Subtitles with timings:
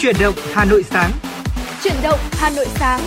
[0.00, 1.10] Chuyển động Hà Nội sáng.
[1.84, 3.00] Chuyển động Hà Nội sáng.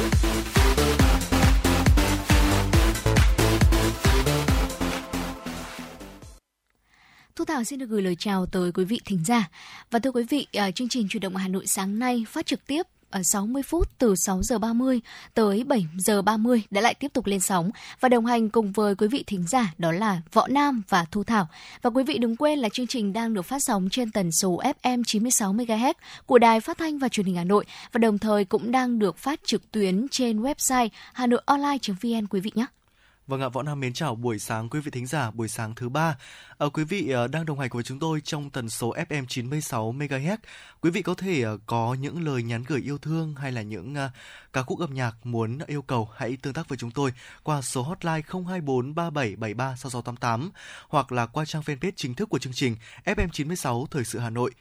[7.35, 9.49] Thu Thảo xin được gửi lời chào tới quý vị thính giả.
[9.91, 12.67] Và thưa quý vị, à, chương trình Chuyển động Hà Nội sáng nay phát trực
[12.67, 15.01] tiếp Ờ, 60 phút từ 6 giờ 30
[15.33, 18.95] tới 7 giờ 30 đã lại tiếp tục lên sóng và đồng hành cùng với
[18.95, 21.47] quý vị thính giả đó là Võ Nam và Thu Thảo.
[21.81, 24.61] Và quý vị đừng quên là chương trình đang được phát sóng trên tần số
[24.83, 25.93] FM 96 MHz
[26.25, 29.17] của Đài Phát thanh và Truyền hình Hà Nội và đồng thời cũng đang được
[29.17, 32.65] phát trực tuyến trên website hanoionline.vn quý vị nhé.
[33.31, 35.89] Vâng ạ, Võ Nam mến chào buổi sáng quý vị thính giả, buổi sáng thứ
[35.89, 36.17] ba.
[36.57, 39.93] À, quý vị uh, đang đồng hành với chúng tôi trong tần số FM 96
[39.93, 40.37] MHz.
[40.81, 43.93] Quý vị có thể uh, có những lời nhắn gửi yêu thương hay là những
[43.93, 44.11] uh,
[44.53, 47.13] ca khúc âm nhạc muốn yêu cầu hãy tương tác với chúng tôi
[47.43, 50.51] qua số hotline 024 3773 6688
[50.89, 52.75] hoặc là qua trang fanpage chính thức của chương trình
[53.05, 54.51] FM 96 Thời sự Hà Nội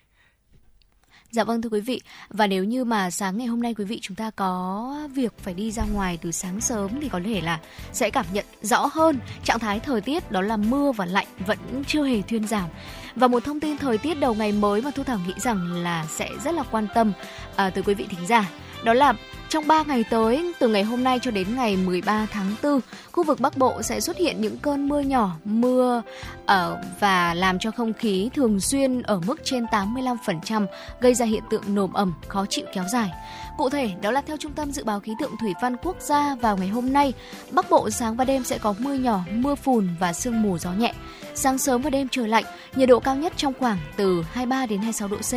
[1.33, 2.01] Dạ vâng thưa quý vị,
[2.31, 5.55] và nếu như mà sáng ngày hôm nay quý vị chúng ta có việc phải
[5.55, 7.61] đi ra ngoài từ sáng sớm thì có thể là
[7.93, 11.59] sẽ cảm nhận rõ hơn trạng thái thời tiết đó là mưa và lạnh vẫn
[11.87, 12.69] chưa hề thuyên giảm.
[13.15, 16.07] Và một thông tin thời tiết đầu ngày mới mà Thu Thảo nghĩ rằng là
[16.09, 17.13] sẽ rất là quan tâm
[17.57, 18.51] à, tới quý vị thính giả.
[18.85, 19.15] Đó là
[19.49, 22.81] trong 3 ngày tới, từ ngày hôm nay cho đến ngày 13 tháng 4,
[23.13, 26.03] khu vực Bắc Bộ sẽ xuất hiện những cơn mưa nhỏ, mưa
[26.47, 30.67] ở và làm cho không khí thường xuyên ở mức trên 85%,
[31.01, 33.11] gây ra hiện tượng nồm ẩm, khó chịu kéo dài.
[33.59, 36.35] Cụ thể, đó là theo Trung tâm Dự báo Khí tượng Thủy văn Quốc gia
[36.35, 37.13] vào ngày hôm nay,
[37.51, 40.73] Bắc Bộ sáng và đêm sẽ có mưa nhỏ, mưa phùn và sương mù gió
[40.73, 40.95] nhẹ.
[41.35, 44.79] Sáng sớm và đêm trời lạnh, nhiệt độ cao nhất trong khoảng từ 23 đến
[44.79, 45.33] 26 độ C,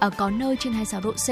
[0.00, 1.28] ở có nơi trên 26 độ C.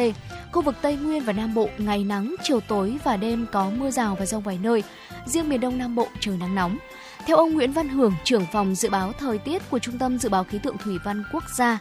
[0.52, 3.91] Khu vực Tây Nguyên và Nam Bộ ngày nắng, chiều tối và đêm có mưa
[3.91, 4.83] rào và rông vài nơi.
[5.27, 6.78] Riêng miền Đông Nam Bộ trời nắng nóng.
[7.27, 10.28] Theo ông Nguyễn Văn Hưởng, trưởng phòng dự báo thời tiết của Trung tâm Dự
[10.28, 11.78] báo Khí tượng Thủy văn Quốc gia,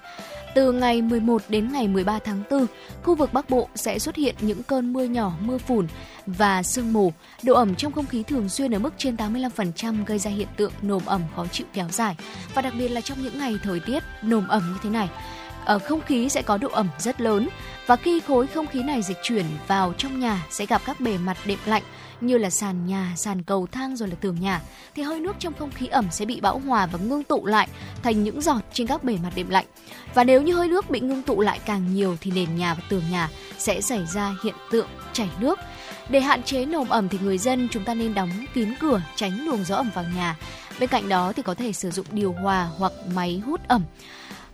[0.55, 2.65] từ ngày 11 đến ngày 13 tháng 4,
[3.03, 5.87] khu vực Bắc Bộ sẽ xuất hiện những cơn mưa nhỏ, mưa phùn
[6.25, 7.13] và sương mù.
[7.43, 10.71] Độ ẩm trong không khí thường xuyên ở mức trên 85% gây ra hiện tượng
[10.81, 12.15] nồm ẩm khó chịu kéo dài.
[12.53, 15.09] Và đặc biệt là trong những ngày thời tiết nồm ẩm như thế này,
[15.65, 17.49] ở không khí sẽ có độ ẩm rất lớn
[17.87, 21.17] và khi khối không khí này dịch chuyển vào trong nhà sẽ gặp các bề
[21.17, 21.83] mặt đệm lạnh
[22.21, 24.61] như là sàn nhà, sàn cầu thang rồi là tường nhà
[24.95, 27.67] thì hơi nước trong không khí ẩm sẽ bị bão hòa và ngưng tụ lại
[28.03, 29.65] thành những giọt trên các bề mặt đệm lạnh.
[30.13, 32.81] Và nếu như hơi nước bị ngưng tụ lại càng nhiều thì nền nhà và
[32.89, 35.59] tường nhà sẽ xảy ra hiện tượng chảy nước.
[36.09, 39.45] Để hạn chế nồm ẩm thì người dân chúng ta nên đóng kín cửa, tránh
[39.45, 40.35] luồng gió ẩm vào nhà.
[40.79, 43.83] Bên cạnh đó thì có thể sử dụng điều hòa hoặc máy hút ẩm.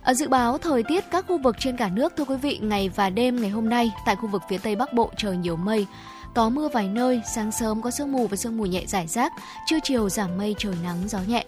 [0.02, 2.88] Ở dự báo thời tiết các khu vực trên cả nước thưa quý vị, ngày
[2.88, 5.86] và đêm ngày hôm nay tại khu vực phía Tây Bắc Bộ trời nhiều mây,
[6.34, 9.32] có mưa vài nơi, sáng sớm có sương mù và sương mù nhẹ rải rác,
[9.66, 11.44] trưa chiều giảm mây trời nắng gió nhẹ.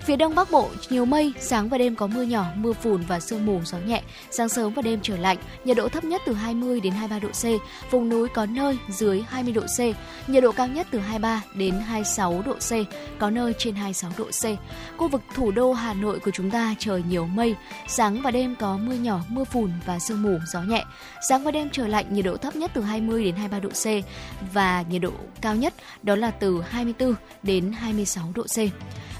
[0.00, 3.20] Phía Đông Bắc Bộ nhiều mây, sáng và đêm có mưa nhỏ, mưa phùn và
[3.20, 4.02] sương mù gió nhẹ.
[4.30, 7.28] Sáng sớm và đêm trời lạnh, nhiệt độ thấp nhất từ 20 đến 23 độ
[7.28, 7.44] C,
[7.90, 9.80] vùng núi có nơi dưới 20 độ C,
[10.28, 12.72] nhiệt độ cao nhất từ 23 đến 26 độ C,
[13.18, 14.44] có nơi trên 26 độ C.
[14.98, 17.54] Khu vực thủ đô Hà Nội của chúng ta trời nhiều mây,
[17.88, 20.84] sáng và đêm có mưa nhỏ, mưa phùn và sương mù gió nhẹ.
[21.28, 24.04] Sáng và đêm trời lạnh, nhiệt độ thấp nhất từ 20 đến 23 độ C
[24.52, 28.58] và nhiệt độ cao nhất đó là từ 24 đến 26 độ C.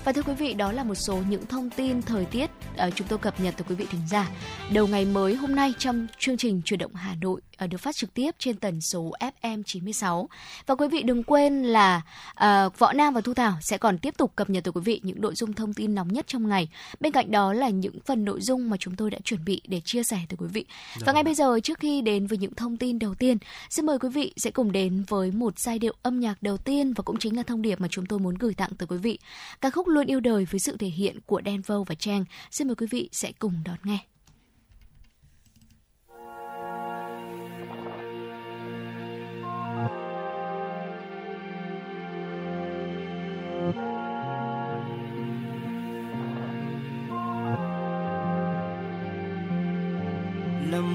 [0.04, 3.06] Và thưa quý vị, đó là một số những thông tin thời tiết ờ, chúng
[3.08, 4.30] tôi cập nhật từ quý vị thính giả.
[4.72, 8.14] Đầu ngày mới hôm nay trong chương trình Chuyển động Hà Nội được phát trực
[8.14, 10.28] tiếp trên tần số FM 96.
[10.66, 14.16] Và quý vị đừng quên là uh, Võ Nam và Thu Thảo sẽ còn tiếp
[14.16, 16.68] tục cập nhật từ quý vị những nội dung thông tin nóng nhất trong ngày.
[17.00, 19.80] Bên cạnh đó là những phần nội dung mà chúng tôi đã chuẩn bị để
[19.84, 20.64] chia sẻ tới quý vị.
[20.96, 21.02] Được.
[21.06, 23.38] Và ngay bây giờ trước khi đến với những thông tin đầu tiên,
[23.70, 26.92] xin mời quý vị sẽ cùng đến với một giai điệu âm nhạc đầu tiên
[26.92, 29.18] và cũng chính là thông điệp mà chúng tôi muốn gửi tặng tới quý vị.
[29.60, 32.24] Ca khúc Luôn yêu đời với sự thể hiện của Denvo và Trang.
[32.50, 33.98] Xin mời quý vị sẽ cùng đón nghe.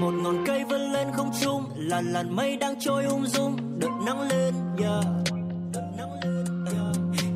[0.04, 3.56] Một ngọn cây vươn lên không trung là làn mây đang trôi um ung dung
[3.78, 5.04] đợt nắng lên, yeah.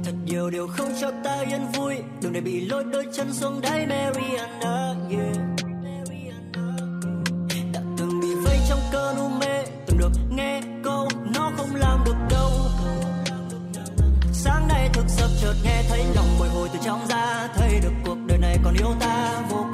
[0.05, 1.94] Thật nhiều điều không cho ta yên vui.
[2.23, 5.37] Đừng để bị lôi đôi chân xuống đáy Mariana, yeah.
[7.73, 12.05] đã từng bị vây trong cơn u mê, từng được nghe câu, nó không làm
[12.05, 12.50] được đâu.
[14.32, 17.93] Sáng nay thức giấc chợt nghe thấy lòng bồi hồi từ trong ra thấy được
[18.05, 19.65] cuộc đời này còn yêu ta vô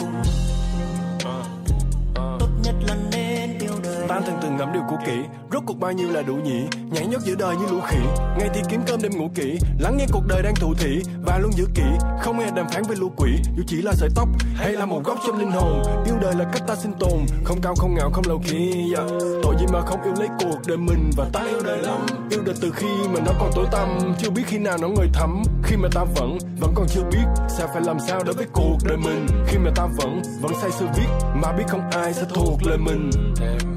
[4.15, 5.19] tan từng từng ngắm điều cũ kỹ.
[5.53, 6.67] Rốt cuộc bao nhiêu là đủ nhỉ?
[6.91, 7.99] Nhảy nhót giữa đời như lũ khỉ.
[8.39, 9.59] Ngày thì kiếm cơm đêm ngủ kỹ.
[9.79, 11.83] Lắng nghe cuộc đời đang thụ thị và luôn giữ kỹ.
[12.21, 13.31] Không nghe đàm phán với lũ quỷ.
[13.57, 15.83] Dù chỉ là sợi tóc hay là một góc trong linh hồn.
[16.07, 17.19] Yêu đời là cách ta sinh tồn.
[17.45, 19.11] Không cao, không ngạo, không lâu khi yeah.
[19.11, 19.17] Dạ.
[19.43, 22.07] tội gì mà không yêu lấy cuộc đời mình và ta yêu đời lắm.
[22.31, 24.15] Yêu đời từ khi mà nó còn tối tăm.
[24.19, 25.43] Chưa biết khi nào nó người thắm.
[25.63, 28.77] Khi mà ta vẫn vẫn còn chưa biết sẽ phải làm sao đối với cuộc
[28.85, 29.27] đời mình.
[29.47, 32.79] Khi mà ta vẫn vẫn say sưa viết, mà biết không ai sẽ thuộc lời
[32.79, 33.11] mình.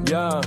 [0.09, 0.41] Yeah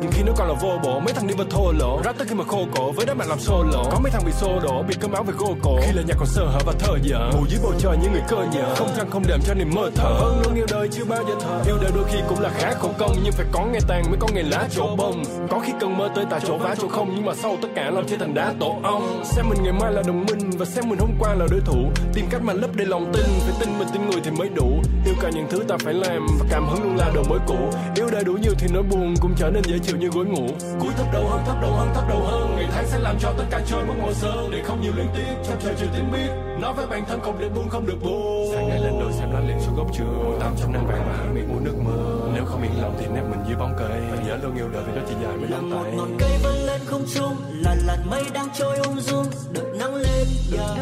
[0.00, 2.00] nhưng khi nó còn là vô bổ, mấy thằng đi vào thô lỗ.
[2.04, 4.32] Rap tới khi mà khô cổ, với đám bạn làm solo có mấy thằng bị
[4.32, 5.78] xô đổ, bị cơm áo về gô cổ.
[5.82, 7.30] Khi là nhạc còn sơ hở và thơ dở.
[7.32, 8.74] Ngủ dưới bầu trời những người cơ nhở.
[8.74, 10.16] Không trăng, không đệm cho niềm mơ thở.
[10.20, 11.62] Hơn luôn yêu đời chưa bao giờ thở.
[11.66, 13.16] Yêu đời đôi khi cũng là khá khổ công.
[13.24, 15.22] Nhưng phải có ngày tàn mới có ngày lá chỗ bông.
[15.50, 17.12] Có khi cần mơ tới tại chỗ vá chỗ không.
[17.14, 19.24] Nhưng mà sau tất cả làm chia thành đá tổ ong.
[19.24, 21.78] Xem mình ngày mai là đồng minh và xem mình hôm qua là đối thủ.
[22.14, 23.24] Tìm cách mà lấp đầy lòng tin.
[23.24, 24.82] Phải tin mình, tin người thì mới đủ.
[25.04, 26.26] Yêu cả những thứ ta phải làm.
[26.38, 27.58] Và cảm hứng luôn là đồ mới cũ.
[27.94, 30.46] Yêu đời đủ nhiều thì nỗi buồn cũng trở nên dễ chịu như gối ngủ.
[30.80, 32.56] Cúi thấp đầu hơn thấp đầu hơn thấp đầu hơn.
[32.56, 35.06] Ngày tháng sẽ làm cho tất cả trời mất màu sơn để không nhiều liên
[35.16, 36.30] tiếp trong trời chưa tiếng biết.
[36.60, 38.52] Nói với bản thân không được buông không được buông.
[38.54, 41.04] Sáng ngày lên đồi xem lá liền xuống gốc trường ngồi tắm trong nắng vàng
[41.08, 43.74] và há miệng uống nước mưa nếu không yên lòng thì nép mình dưới bóng
[43.78, 44.00] cây.
[44.10, 45.92] Và nhớ luôn yêu đời vì nó chỉ dài ngón một tay.
[45.96, 49.26] ngọn cây vươn lên không trung là làn mây đang trôi ung dung.
[49.52, 50.78] Đợi nắng lên yeah.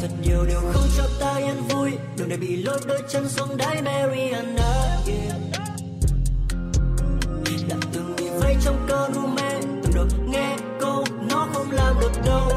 [0.00, 1.90] thật nhiều điều không cho ta yên vui.
[2.16, 4.72] Đừng để bị lôi đôi chân xuống đáy Mariana
[5.06, 5.51] yeah
[8.52, 9.60] say trong cơn u mê.
[9.82, 12.48] Từng được nghe câu nó không làm được đâu.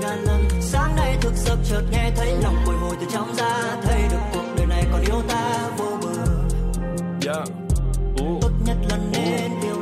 [0.00, 3.76] Ngàn lần, sáng nay thức giấc chợt nghe thấy lòng bồi hồi từ trong ra
[3.82, 6.26] thấy được cuộc đời này còn yêu ta vô bờ.
[7.26, 7.63] Yeah.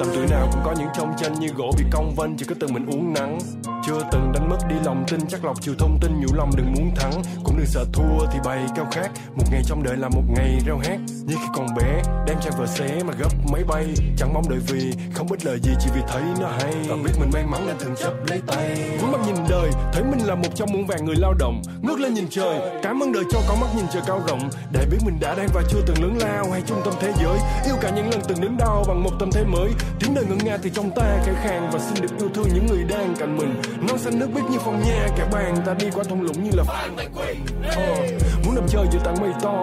[0.02, 2.54] Tầm tuổi nào cũng có những trong tranh như gỗ bị cong vênh chỉ có
[2.60, 3.38] từng mình uống nắng.
[3.86, 6.72] Chưa từng đánh mất đi lòng tin chắc lọc chiều thông tin nhủ lòng đừng
[6.72, 7.12] muốn thắng.
[7.44, 10.58] Cũng đừng sợ thua thì bày cao khát một ngày trong đời là một ngày
[10.66, 14.34] reo hát như khi còn bé đem trang vợ xé mà gấp máy bay chẳng
[14.34, 16.74] mong đợi vì không biết lời gì chỉ vì thấy nó hay.
[16.88, 18.98] Và biết mình may mắn nên thường chấp lấy tay.
[19.00, 21.62] Cuối mắt nhìn đời thấy mình là một trong muôn vàng người lao động.
[21.82, 24.50] Ngước lên nhìn trời cảm ơn đời cho có mắt nhìn trời cao rộng.
[24.72, 27.38] Để biết mình đã đang và chưa từng lớn lao hay trung tâm thế giới.
[27.64, 29.70] Yêu cả những lần từng đớn đau bằng một tâm thế mới
[30.00, 31.70] tiếng đời ngân nga thì trong ta khẽ khàng.
[31.72, 33.62] Và xin được yêu thương những người đang cạnh mình.
[33.88, 36.50] Non xanh nước biếc như phong nha, kẻ bàn ta đi qua thung lũng như
[36.56, 37.44] là phan bạch quỳnh
[37.76, 37.96] ờ,
[38.44, 39.62] muốn nằm chơi giữa tảng mây to,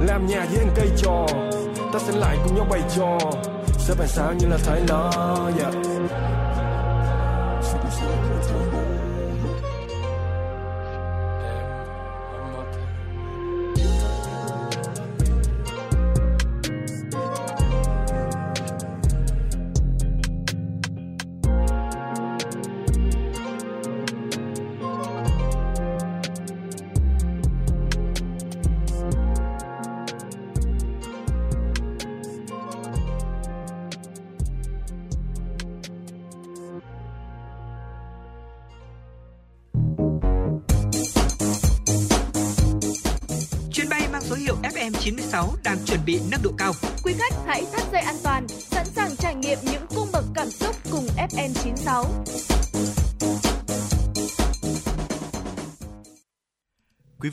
[0.00, 1.26] làm nhà với anh cây trò.
[1.92, 3.18] Ta sẽ lại cùng nhau bày trò.
[3.78, 5.10] Sẽ bàn sao như là thái lo
[5.58, 5.74] yeah.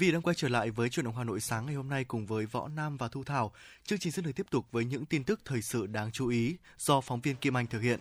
[0.02, 2.26] Vị đang quay trở lại với chuyển động Hà Nội sáng ngày hôm nay cùng
[2.26, 3.52] với Võ Nam và Thu Thảo.
[3.86, 6.56] Chương trình sẽ được tiếp tục với những tin tức thời sự đáng chú ý
[6.78, 8.00] do phóng viên Kim Anh thực hiện.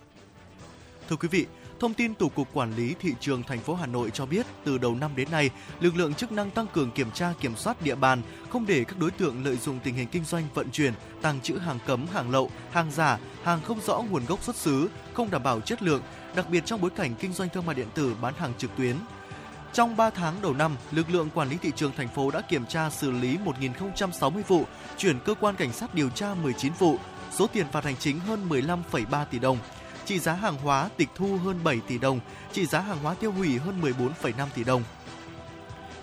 [1.09, 1.47] Thưa quý vị,
[1.81, 4.79] thông tin từ Cục Quản lý Thị trường thành phố Hà Nội cho biết, từ
[4.79, 5.51] đầu năm đến nay,
[5.81, 8.99] lực lượng chức năng tăng cường kiểm tra kiểm soát địa bàn, không để các
[8.99, 12.31] đối tượng lợi dụng tình hình kinh doanh vận chuyển, tàng trữ hàng cấm, hàng
[12.31, 16.03] lậu, hàng giả, hàng không rõ nguồn gốc xuất xứ, không đảm bảo chất lượng,
[16.37, 18.97] đặc biệt trong bối cảnh kinh doanh thương mại điện tử bán hàng trực tuyến.
[19.73, 22.67] Trong 3 tháng đầu năm, lực lượng quản lý thị trường thành phố đã kiểm
[22.67, 24.65] tra xử lý 1.060 vụ,
[24.97, 26.97] chuyển cơ quan cảnh sát điều tra 19 vụ,
[27.31, 29.59] số tiền phạt hành chính hơn 15,3 tỷ đồng.
[30.05, 32.21] Trị giá hàng hóa tịch thu hơn 7 tỷ đồng,
[32.53, 34.83] trị giá hàng hóa tiêu hủy hơn 14,5 tỷ đồng.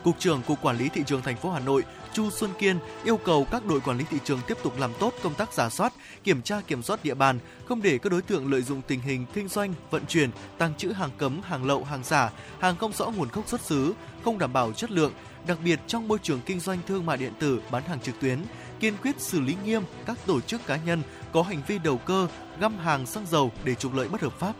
[0.04, 1.84] Cục trưởng Cục Quản lý thị trường thành phố Hà Nội
[2.18, 5.14] Chu Xuân Kiên yêu cầu các đội quản lý thị trường tiếp tục làm tốt
[5.24, 5.94] công tác giả soát,
[6.24, 9.26] kiểm tra kiểm soát địa bàn, không để các đối tượng lợi dụng tình hình
[9.34, 13.06] kinh doanh, vận chuyển, tàng trữ hàng cấm, hàng lậu, hàng giả, hàng không rõ
[13.06, 13.94] nguồn gốc xuất xứ,
[14.24, 15.14] không đảm bảo chất lượng,
[15.48, 18.40] đặc biệt trong môi trường kinh doanh thương mại điện tử, bán hàng trực tuyến,
[18.80, 21.02] kiên quyết xử lý nghiêm các tổ chức cá nhân
[21.34, 22.28] có hành vi đầu cơ,
[22.60, 24.54] găm hàng xăng dầu để trục lợi bất hợp pháp.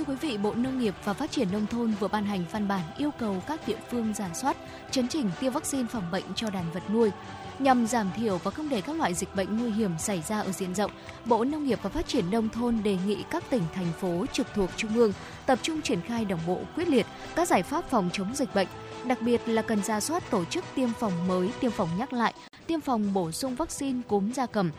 [0.00, 2.68] Thưa quý vị, Bộ Nông nghiệp và Phát triển Nông thôn vừa ban hành văn
[2.68, 4.56] bản yêu cầu các địa phương giả soát,
[4.90, 7.10] chấn chỉnh tiêm vaccine phòng bệnh cho đàn vật nuôi.
[7.58, 10.52] Nhằm giảm thiểu và không để các loại dịch bệnh nguy hiểm xảy ra ở
[10.52, 10.90] diện rộng,
[11.24, 14.46] Bộ Nông nghiệp và Phát triển Nông thôn đề nghị các tỉnh, thành phố trực
[14.54, 15.12] thuộc Trung ương
[15.46, 18.68] tập trung triển khai đồng bộ quyết liệt các giải pháp phòng chống dịch bệnh,
[19.04, 22.34] đặc biệt là cần ra soát tổ chức tiêm phòng mới, tiêm phòng nhắc lại,
[22.66, 24.70] tiêm phòng bổ sung vaccine cúm gia cầm,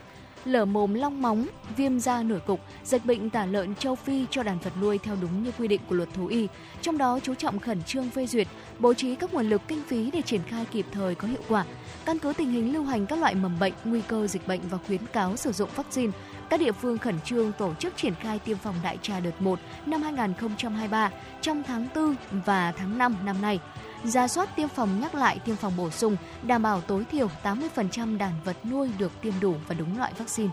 [0.45, 4.43] lở mồm long móng, viêm da nổi cục, dịch bệnh tả lợn châu Phi cho
[4.43, 6.47] đàn vật nuôi theo đúng như quy định của luật thú y.
[6.81, 8.47] Trong đó chú trọng khẩn trương phê duyệt,
[8.79, 11.65] bố trí các nguồn lực kinh phí để triển khai kịp thời có hiệu quả.
[12.05, 14.77] Căn cứ tình hình lưu hành các loại mầm bệnh, nguy cơ dịch bệnh và
[14.87, 16.11] khuyến cáo sử dụng vaccine,
[16.49, 19.59] các địa phương khẩn trương tổ chức triển khai tiêm phòng đại trà đợt 1
[19.85, 23.59] năm 2023 trong tháng 4 và tháng 5 năm nay.
[24.03, 28.17] Ra soát tiêm phòng nhắc lại tiêm phòng bổ sung, đảm bảo tối thiểu 80%
[28.17, 30.51] đàn vật nuôi được tiêm đủ và đúng loại vaccine.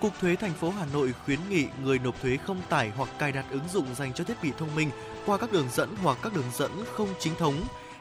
[0.00, 3.32] Cục Thuế thành phố Hà Nội khuyến nghị người nộp thuế không tải hoặc cài
[3.32, 4.90] đặt ứng dụng dành cho thiết bị thông minh
[5.26, 7.54] qua các đường dẫn hoặc các đường dẫn không chính thống.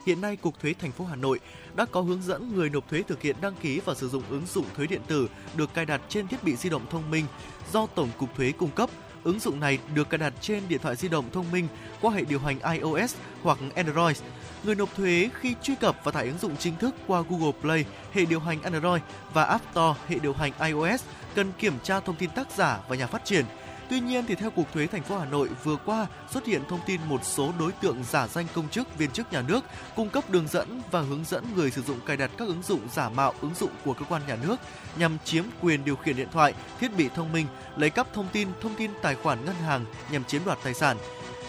[0.05, 1.39] Hiện nay, Cục Thuế thành phố Hà Nội
[1.75, 4.45] đã có hướng dẫn người nộp thuế thực hiện đăng ký và sử dụng ứng
[4.45, 7.25] dụng thuế điện tử được cài đặt trên thiết bị di động thông minh
[7.73, 8.89] do Tổng cục Thuế cung cấp.
[9.23, 11.67] Ứng dụng này được cài đặt trên điện thoại di động thông minh
[12.01, 14.17] qua hệ điều hành iOS hoặc Android.
[14.63, 17.85] Người nộp thuế khi truy cập và tải ứng dụng chính thức qua Google Play,
[18.13, 19.01] hệ điều hành Android
[19.33, 21.03] và App Store, hệ điều hành iOS
[21.35, 23.45] cần kiểm tra thông tin tác giả và nhà phát triển.
[23.89, 26.79] Tuy nhiên thì theo Cục Thuế thành phố Hà Nội vừa qua xuất hiện thông
[26.85, 29.65] tin một số đối tượng giả danh công chức, viên chức nhà nước
[29.95, 32.81] cung cấp đường dẫn và hướng dẫn người sử dụng cài đặt các ứng dụng
[32.93, 34.55] giả mạo ứng dụng của cơ quan nhà nước
[34.97, 37.45] nhằm chiếm quyền điều khiển điện thoại, thiết bị thông minh,
[37.77, 40.97] lấy cắp thông tin, thông tin tài khoản ngân hàng nhằm chiếm đoạt tài sản.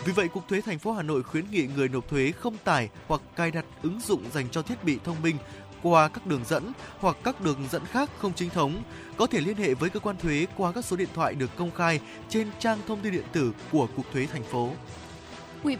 [0.04, 2.88] Vì vậy, Cục Thuế thành phố Hà Nội khuyến nghị người nộp thuế không tải
[3.08, 5.36] hoặc cài đặt ứng dụng dành cho thiết bị thông minh
[5.82, 8.82] qua các đường dẫn hoặc các đường dẫn khác không chính thống,
[9.20, 11.70] có thể liên hệ với cơ quan thuế qua các số điện thoại được công
[11.70, 14.70] khai trên trang thông tin điện tử của Cục Thuế thành phố.
[15.62, 15.76] Ủy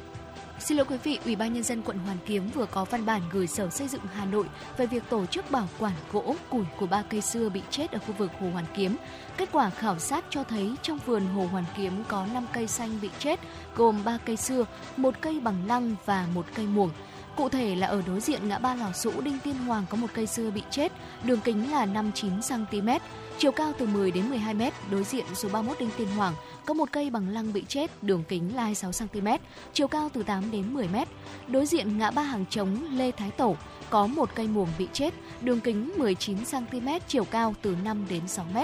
[0.59, 3.23] Xin lỗi quý vị, Ủy ban nhân dân quận Hoàn Kiếm vừa có văn bản
[3.32, 6.87] gửi Sở Xây dựng Hà Nội về việc tổ chức bảo quản gỗ củi của
[6.87, 8.97] ba cây xưa bị chết ở khu vực Hồ Hoàn Kiếm.
[9.37, 12.99] Kết quả khảo sát cho thấy trong vườn Hồ Hoàn Kiếm có 5 cây xanh
[13.02, 13.40] bị chết,
[13.76, 14.64] gồm 3 cây xưa,
[14.97, 16.90] một cây bằng lăng và một cây muồng.
[17.37, 20.06] Cụ thể là ở đối diện ngã ba Lò Sũ Đinh Tiên Hoàng có một
[20.14, 20.92] cây xưa bị chết,
[21.25, 22.88] đường kính là 59 cm,
[23.38, 26.34] chiều cao từ 10 đến 12 m, đối diện số 31 Đinh Tiên Hoàng
[26.66, 29.28] có một cây bằng lăng bị chết, đường kính là 26 cm,
[29.72, 30.96] chiều cao từ 8 đến 10 m.
[31.49, 33.56] Đối diện ngã ba hàng trống Lê Thái Tổ
[33.90, 38.28] có một cây muồng bị chết, đường kính 19 cm, chiều cao từ 5 đến
[38.28, 38.56] 6 m.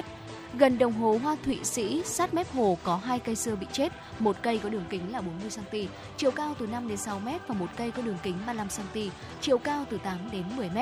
[0.59, 3.93] Gần đồng hồ Hoa Thụy Sĩ, sát mép hồ có hai cây xưa bị chết,
[4.19, 5.77] một cây có đường kính là 40 cm,
[6.17, 9.01] chiều cao từ 5 đến 6 m và một cây có đường kính 35 cm,
[9.41, 10.79] chiều cao từ 8 đến 10 m.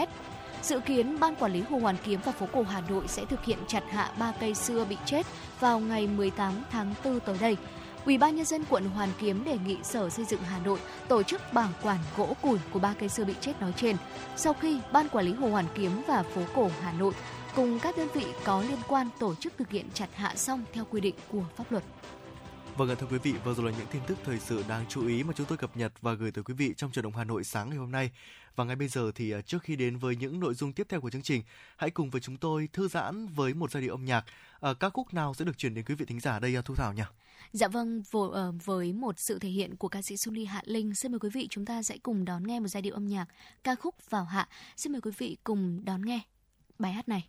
[0.62, 3.44] Dự kiến Ban Quản lý Hồ Hoàn Kiếm và phố cổ Hà Nội sẽ thực
[3.44, 5.26] hiện chặt hạ ba cây xưa bị chết
[5.60, 7.56] vào ngày 18 tháng 4 tới đây.
[8.04, 10.78] Ủy ban nhân dân quận Hoàn Kiếm đề nghị Sở Xây dựng Hà Nội
[11.08, 13.96] tổ chức bảo quản gỗ củi của ba cây xưa bị chết nói trên.
[14.36, 17.12] Sau khi Ban Quản lý Hồ Hoàn Kiếm và phố cổ Hà Nội
[17.56, 20.84] cùng các đơn vị có liên quan tổ chức thực hiện chặt hạ xong theo
[20.90, 21.84] quy định của pháp luật.
[22.76, 25.22] Vâng thưa quý vị, vừa rồi là những tin tức thời sự đáng chú ý
[25.22, 27.44] mà chúng tôi cập nhật và gửi tới quý vị trong truyền động Hà Nội
[27.44, 28.10] sáng ngày hôm nay.
[28.56, 31.00] Và ngay bây giờ thì à, trước khi đến với những nội dung tiếp theo
[31.00, 31.42] của chương trình,
[31.76, 34.24] hãy cùng với chúng tôi thư giãn với một giai điệu âm nhạc.
[34.60, 36.74] À, ca khúc nào sẽ được chuyển đến quý vị thính giả đây à, Thu
[36.74, 37.02] Thảo nhỉ?
[37.52, 41.12] Dạ vâng, ờ, với một sự thể hiện của ca sĩ Ly Hạ Linh, xin
[41.12, 43.26] mời quý vị chúng ta sẽ cùng đón nghe một giai điệu âm nhạc
[43.64, 44.48] ca khúc Vào Hạ.
[44.76, 46.20] Xin mời quý vị cùng đón nghe
[46.78, 47.28] bài hát này.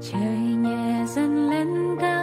[0.00, 2.13] trời nhẹ dần lên cao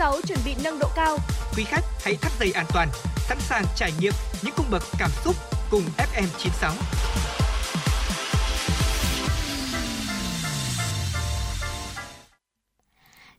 [0.00, 1.16] FM96 chuẩn bị nâng độ cao.
[1.56, 2.88] Quý khách hãy thắt dây an toàn,
[3.28, 5.36] sẵn sàng trải nghiệm những cung bậc cảm xúc
[5.70, 6.72] cùng FM96.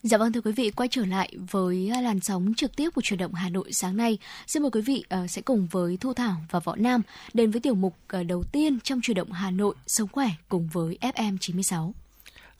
[0.04, 3.20] Dạ vâng thưa quý vị, quay trở lại với làn sóng trực tiếp của truyền
[3.20, 4.18] động Hà Nội sáng nay.
[4.48, 7.02] Xin mời quý vị uh, sẽ cùng với Thu Thảo và Võ Nam
[7.34, 10.70] đến với tiểu mục uh, đầu tiên trong truyền động Hà Nội sống khỏe cùng
[10.74, 11.94] với FM 96.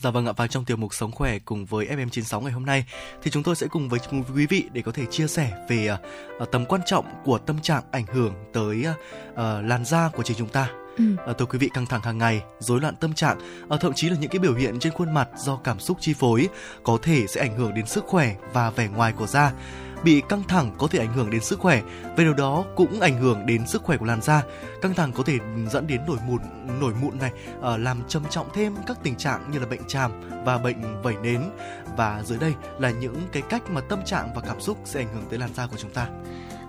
[0.02, 2.86] Dạ vâng ạ, và trong tiểu mục Sống khỏe cùng với FM96 ngày hôm nay
[3.22, 4.00] thì chúng tôi sẽ cùng với
[4.36, 5.90] quý vị để có thể chia sẻ về
[6.42, 8.86] uh, tầm quan trọng của tâm trạng ảnh hưởng tới
[9.32, 10.70] uh, làn da của chính chúng ta.
[10.98, 11.34] Ừ.
[11.40, 13.38] Thưa quý vị căng thẳng hàng ngày, rối loạn tâm trạng,
[13.82, 16.50] thậm chí là những cái biểu hiện trên khuôn mặt do cảm xúc chi phối
[16.84, 19.52] có thể sẽ ảnh hưởng đến sức khỏe và vẻ ngoài của da
[20.04, 21.82] bị căng thẳng có thể ảnh hưởng đến sức khỏe.
[22.18, 24.44] Về điều đó cũng ảnh hưởng đến sức khỏe của làn da.
[24.82, 25.38] Căng thẳng có thể
[25.72, 26.42] dẫn đến nổi mụn
[26.80, 30.12] nổi mụn này ờ, làm trầm trọng thêm các tình trạng như là bệnh tràm
[30.46, 31.42] và bệnh vẩy nến.
[31.98, 35.14] Và dưới đây là những cái cách mà tâm trạng và cảm xúc sẽ ảnh
[35.14, 36.08] hưởng tới làn da của chúng ta.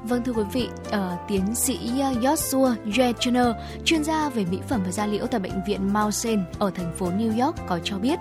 [0.05, 0.95] Vâng thưa quý vị, uh,
[1.29, 5.65] tiến sĩ ờ, Joshua Jetner, chuyên gia về mỹ phẩm và da liễu tại bệnh
[5.67, 8.19] viện Mount Saint ở thành phố New York có cho biết,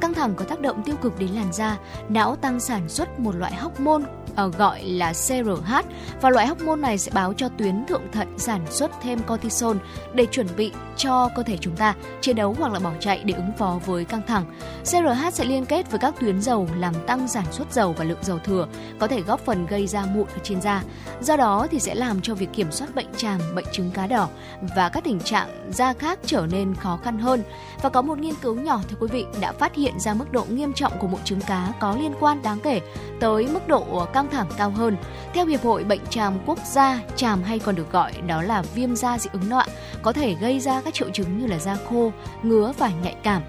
[0.00, 3.34] căng thẳng có tác động tiêu cực đến làn da, não tăng sản xuất một
[3.34, 4.04] loại hormone
[4.36, 5.72] Ờ, gọi là CRH
[6.20, 9.76] và loại hormone này sẽ báo cho tuyến thượng thận sản xuất thêm cortisol
[10.14, 13.34] để chuẩn bị cho cơ thể chúng ta chiến đấu hoặc là bỏ chạy để
[13.34, 14.44] ứng phó với căng thẳng.
[14.84, 18.18] CRH sẽ liên kết với các tuyến dầu làm tăng sản xuất dầu và lượng
[18.22, 20.82] dầu thừa, có thể góp phần gây ra mụn ở trên da.
[21.20, 24.28] Do đó thì sẽ làm cho việc kiểm soát bệnh tràm, bệnh trứng cá đỏ
[24.76, 27.42] và các tình trạng da khác trở nên khó khăn hơn.
[27.82, 30.44] Và có một nghiên cứu nhỏ thưa quý vị đã phát hiện ra mức độ
[30.50, 32.80] nghiêm trọng của mụn trứng cá có liên quan đáng kể
[33.20, 34.96] tới mức độ ờ, căng căng thẳng cao hơn.
[35.34, 38.96] Theo Hiệp hội Bệnh tràm Quốc gia, tràm hay còn được gọi đó là viêm
[38.96, 39.64] da dị ứng nọ
[40.02, 43.42] có thể gây ra các triệu chứng như là da khô, ngứa và nhạy cảm.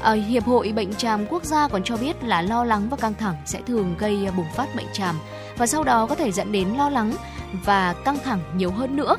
[0.00, 3.14] Ở Hiệp hội Bệnh tràm Quốc gia còn cho biết là lo lắng và căng
[3.14, 5.18] thẳng sẽ thường gây à, bùng phát bệnh tràm
[5.56, 7.12] và sau đó có thể dẫn đến lo lắng
[7.64, 9.16] và căng thẳng nhiều hơn nữa.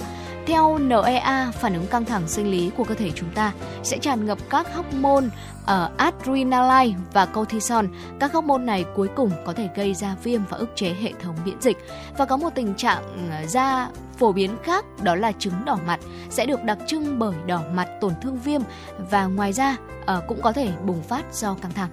[0.48, 3.52] Theo NEA, phản ứng căng thẳng sinh lý của cơ thể chúng ta
[3.84, 5.26] sẽ tràn ngập các hormone
[5.70, 7.86] uh, adrenaline và cortisol.
[8.20, 11.36] Các hormone này cuối cùng có thể gây ra viêm và ức chế hệ thống
[11.46, 11.78] miễn dịch.
[12.18, 16.00] Và có một tình trạng ờ, da phổ biến khác đó là chứng đỏ mặt
[16.30, 18.62] sẽ được đặc trưng bởi đỏ mặt tổn thương viêm
[18.98, 21.90] và ngoài ra uh, cũng có thể bùng phát do căng thẳng.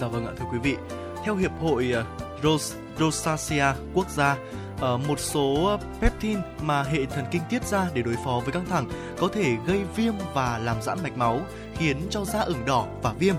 [0.00, 0.76] Dạ vâng ạ thưa quý vị.
[1.24, 4.36] Theo hiệp hội uh, Ros rosacea quốc gia
[4.82, 8.52] Ờ, một số ờ, peptin mà hệ thần kinh tiết ra để đối phó với
[8.52, 11.40] căng thẳng có thể gây viêm và làm giãn mạch máu,
[11.74, 13.34] khiến cho da ửng đỏ và viêm.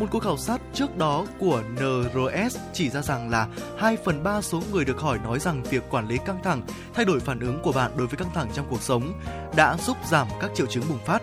[0.00, 4.40] Một cuộc khảo sát trước đó của NRS chỉ ra rằng là 2 phần 3
[4.40, 6.62] số người được hỏi nói rằng việc quản lý căng thẳng,
[6.94, 9.12] thay đổi phản ứng của bạn đối với căng thẳng trong cuộc sống
[9.56, 11.22] đã giúp giảm các triệu chứng bùng phát.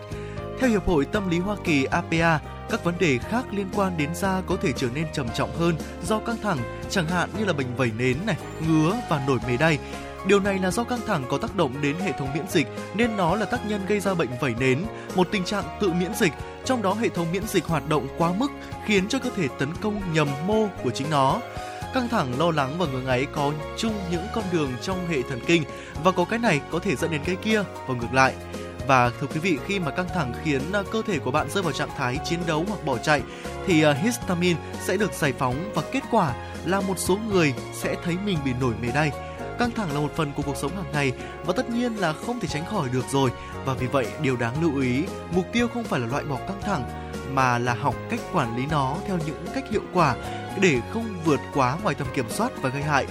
[0.60, 4.14] Theo Hiệp hội Tâm lý Hoa Kỳ APA, các vấn đề khác liên quan đến
[4.14, 6.58] da có thể trở nên trầm trọng hơn do căng thẳng,
[6.90, 8.36] chẳng hạn như là bệnh vẩy nến này,
[8.68, 9.78] ngứa và nổi mề đay.
[10.26, 13.16] Điều này là do căng thẳng có tác động đến hệ thống miễn dịch nên
[13.16, 14.84] nó là tác nhân gây ra bệnh vẩy nến,
[15.16, 16.32] một tình trạng tự miễn dịch,
[16.64, 18.50] trong đó hệ thống miễn dịch hoạt động quá mức
[18.86, 21.40] khiến cho cơ thể tấn công nhầm mô của chính nó.
[21.94, 25.40] Căng thẳng, lo lắng và ngứa ngáy có chung những con đường trong hệ thần
[25.46, 25.62] kinh
[26.04, 28.34] và có cái này có thể dẫn đến cái kia và ngược lại.
[28.86, 31.62] Và thưa quý vị, khi mà căng thẳng khiến à, cơ thể của bạn rơi
[31.62, 33.22] vào trạng thái chiến đấu hoặc bỏ chạy
[33.66, 37.96] thì à, histamine sẽ được giải phóng và kết quả là một số người sẽ
[38.04, 39.10] thấy mình bị nổi mề đay.
[39.58, 41.12] Căng thẳng là một phần của cuộc sống hàng ngày
[41.46, 43.30] và tất nhiên là không thể tránh khỏi được rồi.
[43.64, 46.60] Và vì vậy, điều đáng lưu ý, mục tiêu không phải là loại bỏ căng
[46.62, 50.16] thẳng mà là học cách quản lý nó theo những cách hiệu quả
[50.60, 53.06] để không vượt quá ngoài tầm kiểm soát và gây hại.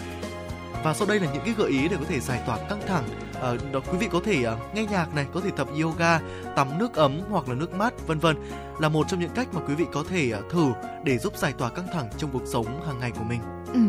[0.83, 3.03] Và sau đây là những cái gợi ý để có thể giải tỏa căng thẳng.
[3.41, 6.19] À, đó quý vị có thể à, nghe nhạc này, có thể tập yoga,
[6.55, 8.37] tắm nước ấm hoặc là nước mát, vân vân
[8.79, 10.71] là một trong những cách mà quý vị có thể à, thử
[11.03, 13.39] để giúp giải tỏa căng thẳng trong cuộc sống hàng ngày của mình.
[13.73, 13.79] Ừ.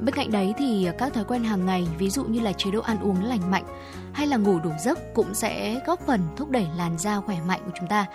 [0.00, 2.80] Bên cạnh đấy thì các thói quen hàng ngày ví dụ như là chế độ
[2.80, 3.64] ăn uống lành mạnh
[4.12, 7.60] hay là ngủ đủ giấc cũng sẽ góp phần thúc đẩy làn da khỏe mạnh
[7.64, 8.06] của chúng ta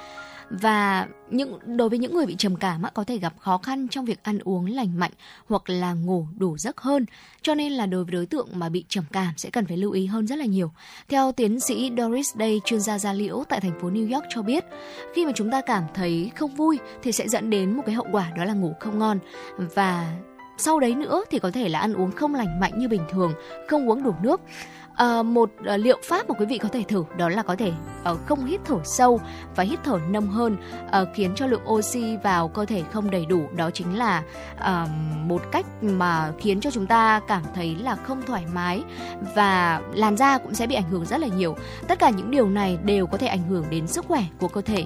[0.49, 4.05] và những, đối với những người bị trầm cảm có thể gặp khó khăn trong
[4.05, 5.11] việc ăn uống lành mạnh
[5.47, 7.05] hoặc là ngủ đủ giấc hơn.
[7.41, 9.91] Cho nên là đối với đối tượng mà bị trầm cảm sẽ cần phải lưu
[9.91, 10.71] ý hơn rất là nhiều.
[11.09, 14.41] Theo tiến sĩ Doris Day, chuyên gia da liễu tại thành phố New York cho
[14.41, 14.65] biết,
[15.13, 18.07] khi mà chúng ta cảm thấy không vui thì sẽ dẫn đến một cái hậu
[18.11, 19.19] quả đó là ngủ không ngon.
[19.57, 20.17] Và
[20.59, 23.33] sau đấy nữa thì có thể là ăn uống không lành mạnh như bình thường
[23.67, 24.41] không uống đủ nước.
[24.95, 27.71] À, một à, liệu pháp mà quý vị có thể thử đó là có thể
[28.03, 29.21] à, không hít thở sâu
[29.55, 30.57] và hít thở nông hơn
[30.91, 33.41] à, khiến cho lượng oxy vào cơ thể không đầy đủ.
[33.55, 34.23] Đó chính là
[34.57, 34.87] à,
[35.25, 38.83] một cách mà khiến cho chúng ta cảm thấy là không thoải mái
[39.35, 41.55] và làn da cũng sẽ bị ảnh hưởng rất là nhiều.
[41.87, 44.61] Tất cả những điều này đều có thể ảnh hưởng đến sức khỏe của cơ
[44.61, 44.85] thể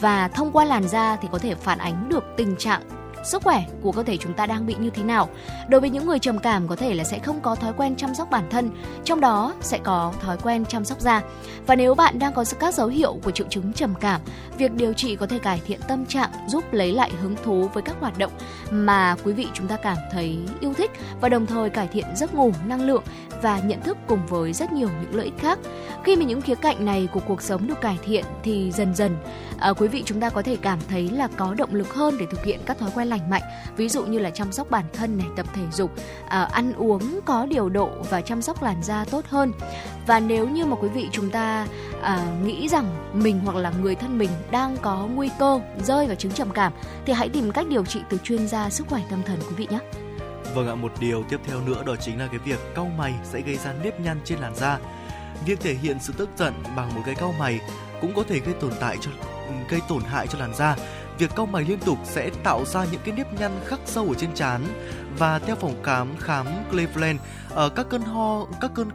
[0.00, 2.82] và thông qua làn da thì có thể phản ánh được tình trạng
[3.24, 5.28] sức khỏe của cơ thể chúng ta đang bị như thế nào.
[5.68, 8.14] Đối với những người trầm cảm có thể là sẽ không có thói quen chăm
[8.14, 8.70] sóc bản thân,
[9.04, 11.22] trong đó sẽ có thói quen chăm sóc da.
[11.66, 14.20] Và nếu bạn đang có các dấu hiệu của triệu chứng trầm cảm,
[14.58, 17.82] việc điều trị có thể cải thiện tâm trạng, giúp lấy lại hứng thú với
[17.82, 18.32] các hoạt động
[18.70, 22.34] mà quý vị chúng ta cảm thấy yêu thích và đồng thời cải thiện giấc
[22.34, 23.02] ngủ, năng lượng
[23.42, 25.58] và nhận thức cùng với rất nhiều những lợi ích khác.
[26.04, 29.16] Khi mà những khía cạnh này của cuộc sống được cải thiện thì dần dần
[29.60, 32.26] à, quý vị chúng ta có thể cảm thấy là có động lực hơn để
[32.30, 33.42] thực hiện các thói quen lành mạnh
[33.76, 35.90] ví dụ như là chăm sóc bản thân này tập thể dục
[36.28, 39.52] à, ăn uống có điều độ và chăm sóc làn da tốt hơn
[40.06, 41.66] và nếu như mà quý vị chúng ta
[42.02, 46.16] à, nghĩ rằng mình hoặc là người thân mình đang có nguy cơ rơi vào
[46.16, 46.72] chứng trầm cảm
[47.06, 49.66] thì hãy tìm cách điều trị từ chuyên gia sức khỏe tâm thần quý vị
[49.70, 49.78] nhé
[50.54, 53.40] Vâng ạ, một điều tiếp theo nữa đó chính là cái việc cau mày sẽ
[53.40, 54.78] gây ra nếp nhăn trên làn da.
[55.46, 57.60] Việc thể hiện sự tức giận bằng một cái cau mày
[58.00, 59.10] cũng có thể gây tồn tại cho
[59.68, 60.76] gây tổn hại cho làn da.
[61.18, 64.14] Việc cau mày liên tục sẽ tạo ra những cái nếp nhăn khắc sâu ở
[64.14, 64.60] trên trán
[65.18, 68.90] và theo phòng khám khám Cleveland, ở các cơn ho, các cơn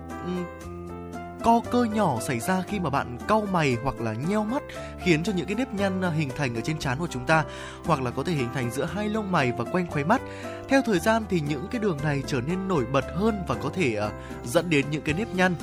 [1.45, 4.63] co cơ nhỏ xảy ra khi mà bạn cau mày hoặc là nheo mắt
[5.03, 7.43] khiến cho những cái nếp nhăn ờ, hình thành ở trên trán của chúng ta
[7.83, 10.21] hoặc là có thể hình thành giữa hai lông mày và quanh khóe mắt.
[10.69, 13.69] Theo thời gian thì những cái đường này trở nên nổi bật hơn và có
[13.73, 14.11] thể ờ,
[14.45, 15.55] dẫn đến những cái nếp nhăn.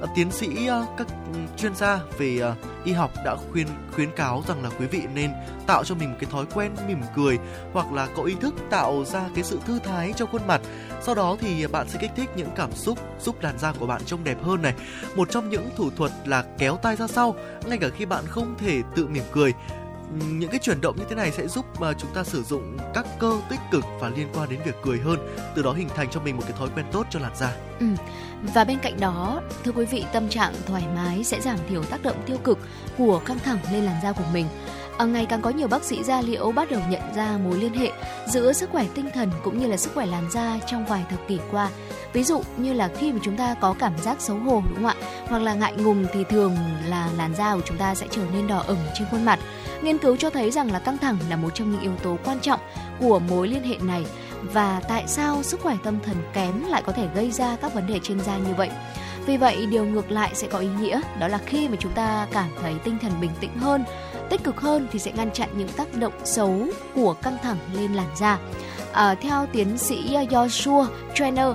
[0.00, 1.06] Ờ, tiến sĩ ờ, các
[1.56, 5.30] chuyên gia về ờ, y học đã khuyên, khuyến cáo rằng là quý vị nên
[5.66, 7.38] tạo cho mình một cái thói quen mỉm cười
[7.72, 10.60] hoặc là có ý thức tạo ra cái sự thư thái cho khuôn mặt.
[11.02, 14.02] Sau đó thì bạn sẽ kích thích những cảm xúc giúp làn da của bạn
[14.06, 14.74] trông đẹp hơn này.
[15.16, 17.34] Một trong những thủ thuật là kéo tay ra sau,
[17.66, 19.52] ngay cả khi bạn không thể tự mỉm cười
[20.16, 23.06] những cái chuyển động như thế này sẽ giúp mà chúng ta sử dụng các
[23.18, 26.20] cơ tích cực và liên quan đến việc cười hơn từ đó hình thành cho
[26.20, 27.52] mình một cái thói quen tốt cho làn da.
[27.80, 27.86] Ừ.
[28.54, 32.02] và bên cạnh đó thưa quý vị tâm trạng thoải mái sẽ giảm thiểu tác
[32.02, 32.58] động tiêu cực
[32.98, 34.46] của căng thẳng lên làn da của mình.
[34.98, 37.72] À, ngày càng có nhiều bác sĩ da liễu bắt đầu nhận ra mối liên
[37.72, 37.92] hệ
[38.26, 41.28] giữa sức khỏe tinh thần cũng như là sức khỏe làn da trong vài thập
[41.28, 41.70] kỷ qua.
[42.12, 44.86] Ví dụ như là khi mà chúng ta có cảm giác xấu hổ đúng không
[44.86, 44.94] ạ?
[45.28, 48.46] Hoặc là ngại ngùng thì thường là làn da của chúng ta sẽ trở nên
[48.46, 49.38] đỏ ửng trên khuôn mặt
[49.82, 52.40] nghiên cứu cho thấy rằng là căng thẳng là một trong những yếu tố quan
[52.40, 52.60] trọng
[53.00, 54.04] của mối liên hệ này
[54.42, 57.86] và tại sao sức khỏe tâm thần kém lại có thể gây ra các vấn
[57.86, 58.70] đề trên da như vậy.
[59.26, 62.26] Vì vậy điều ngược lại sẽ có ý nghĩa đó là khi mà chúng ta
[62.32, 63.84] cảm thấy tinh thần bình tĩnh hơn
[64.30, 67.94] tích cực hơn thì sẽ ngăn chặn những tác động xấu của căng thẳng lên
[67.94, 68.38] làn da.
[68.92, 71.48] À, theo tiến sĩ Joshua Trainer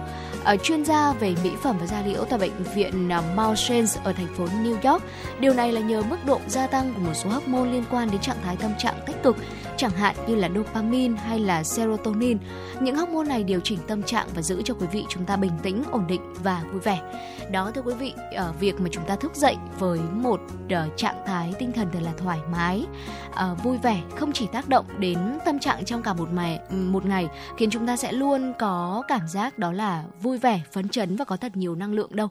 [0.43, 3.57] Ờ, chuyên gia về mỹ phẩm và da liễu tại bệnh viện à, uh, Mount
[3.57, 5.03] Saints ở thành phố New York.
[5.39, 8.21] Điều này là nhờ mức độ gia tăng của một số hormone liên quan đến
[8.21, 9.37] trạng thái tâm trạng tích cực,
[9.77, 12.37] chẳng hạn như là dopamine hay là serotonin.
[12.81, 15.51] Những hormone này điều chỉnh tâm trạng và giữ cho quý vị chúng ta bình
[15.63, 17.01] tĩnh, ổn định và vui vẻ.
[17.51, 21.23] Đó thưa quý vị, ở việc mà chúng ta thức dậy với một uh, trạng
[21.25, 22.85] thái tinh thần thật là thoải mái,
[23.29, 27.05] uh, vui vẻ không chỉ tác động đến tâm trạng trong cả một ngày một
[27.05, 31.15] ngày khiến chúng ta sẽ luôn có cảm giác đó là vui vẻ, phấn chấn
[31.15, 32.27] và có thật nhiều năng lượng đâu.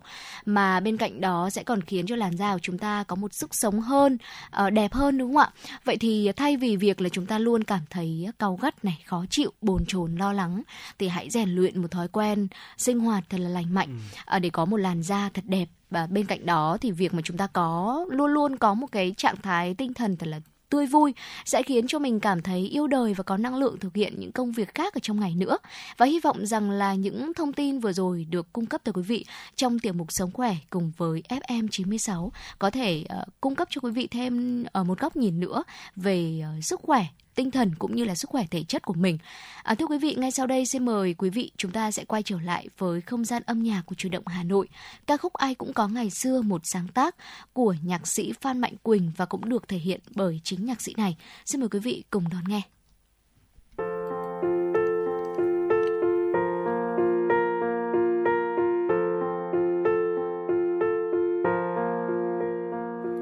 [0.47, 3.35] Mà bên cạnh đó sẽ còn khiến cho làn da của chúng ta có một
[3.35, 4.19] sức sống hơn,
[4.67, 5.51] uh, đẹp hơn đúng không ạ?
[5.85, 9.25] Vậy thì thay vì việc là chúng ta luôn cảm thấy cau gắt này, khó
[9.31, 10.63] chịu, bồn chồn, lo lắng.
[10.99, 13.99] Thì hãy rèn luyện một thói quen sinh hoạt thật là lành mạnh.
[14.27, 14.37] Ừ.
[14.37, 15.69] uh, để có một làn da thật đẹp.
[15.91, 19.15] Và bên cạnh đó thì việc mà chúng ta có luôn luôn có một cái
[19.17, 20.41] trạng thái tinh thần thật là
[20.73, 23.95] tươi vui sẽ khiến cho mình cảm thấy yêu đời và có năng lượng thực
[23.95, 25.59] hiện những công việc khác ở trong ngày nữa.
[25.97, 29.03] Và hy vọng rằng là những thông tin vừa rồi được cung cấp tới quý
[29.03, 29.25] vị
[29.57, 33.81] trong tiểu mục Sống khỏe cùng với FM 96 có thể uh, cung cấp cho
[33.81, 35.65] quý vị thêm ở uh, một góc nhìn nữa
[35.97, 39.19] về uh, sức khỏe tinh thần cũng như là sức khỏe thể chất của mình.
[39.63, 42.23] À, thưa quý vị, ngay sau đây xin mời quý vị chúng ta sẽ quay
[42.23, 44.69] trở lại với không gian âm nhạc của chủ động Hà Nội.
[45.07, 47.17] Ca khúc ai cũng có ngày xưa một sáng tác
[47.53, 50.95] của nhạc sĩ Phan Mạnh Quỳnh và cũng được thể hiện bởi chính nhạc sĩ
[50.97, 51.17] này.
[51.45, 52.63] Xin mời quý vị cùng đón nghe.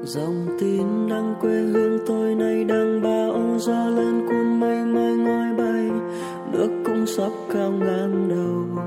[0.03, 2.80] dòng tin đang quê hương tôi nay đã
[3.61, 5.89] gió lên cuốn mây mây ngói bay,
[6.51, 8.85] nước cũng sắp cao ngàn đầu.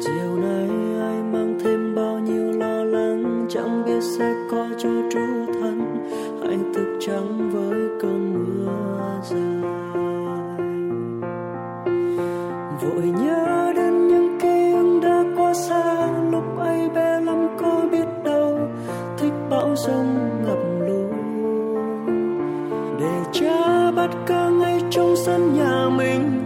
[0.00, 0.68] Chiều nay
[1.00, 5.20] ai mang thêm bao nhiêu lo lắng, chẳng biết sẽ có cho trú
[5.60, 6.06] thân
[6.42, 9.62] hãy thức trắng với cơn mưa dài.
[12.82, 18.06] Vội nhớ đến những ký ức đã qua xa, lúc ấy bé lắm có biết
[18.24, 18.58] đâu,
[19.18, 20.29] thích bão rông
[24.26, 26.39] ca ngay trong sân nhà mình.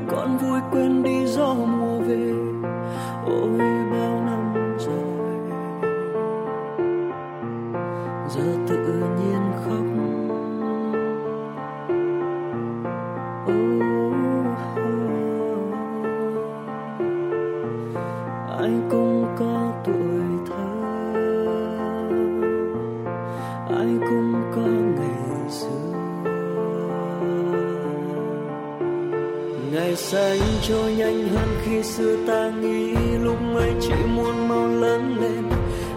[29.74, 35.16] Ngày xanh trôi nhanh hơn khi xưa ta nghĩ lúc ấy chỉ muốn mau lớn
[35.20, 35.42] lên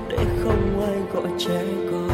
[0.10, 2.10] để không ai gọi trẻ con.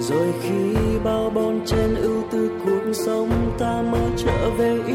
[0.00, 0.74] Rồi khi
[1.04, 4.94] bao bon trên ưu tư cuộc sống ta mới trở về ý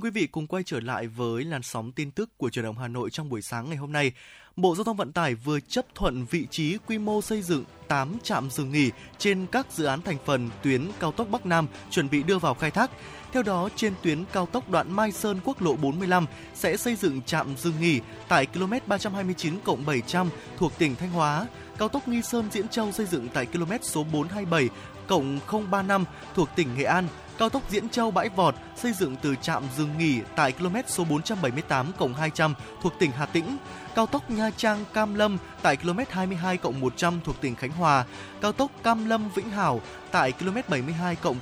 [0.00, 2.78] Thưa quý vị, cùng quay trở lại với làn sóng tin tức của truyền động
[2.78, 4.12] Hà Nội trong buổi sáng ngày hôm nay.
[4.56, 8.18] Bộ Giao thông Vận tải vừa chấp thuận vị trí quy mô xây dựng 8
[8.22, 12.10] trạm dừng nghỉ trên các dự án thành phần tuyến cao tốc Bắc Nam chuẩn
[12.10, 12.90] bị đưa vào khai thác.
[13.32, 17.22] Theo đó, trên tuyến cao tốc đoạn Mai Sơn quốc lộ 45 sẽ xây dựng
[17.22, 19.54] trạm dừng nghỉ tại km 329
[19.86, 21.46] 700 thuộc tỉnh Thanh Hóa.
[21.78, 24.68] Cao tốc Nghi Sơn Diễn Châu xây dựng tại km số 427
[25.06, 27.08] cộng 035 thuộc tỉnh Nghệ An.
[27.40, 31.04] Cao tốc Diễn Châu Bãi Vọt xây dựng từ trạm dừng nghỉ tại km số
[31.04, 33.56] 478 200 thuộc tỉnh Hà Tĩnh.
[33.94, 38.04] Cao tốc Nha Trang Cam Lâm tại km 22 100 thuộc tỉnh Khánh Hòa.
[38.40, 41.34] Cao tốc Cam Lâm Vĩnh Hảo tại km 72 000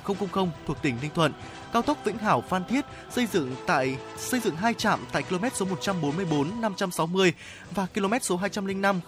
[0.67, 1.33] thuộc tỉnh Ninh Thuận.
[1.73, 5.45] Cao tốc Vĩnh Hảo Phan Thiết xây dựng tại, xây dựng hai trạm tại km
[5.53, 7.33] số 144 560
[7.71, 8.99] và km số 205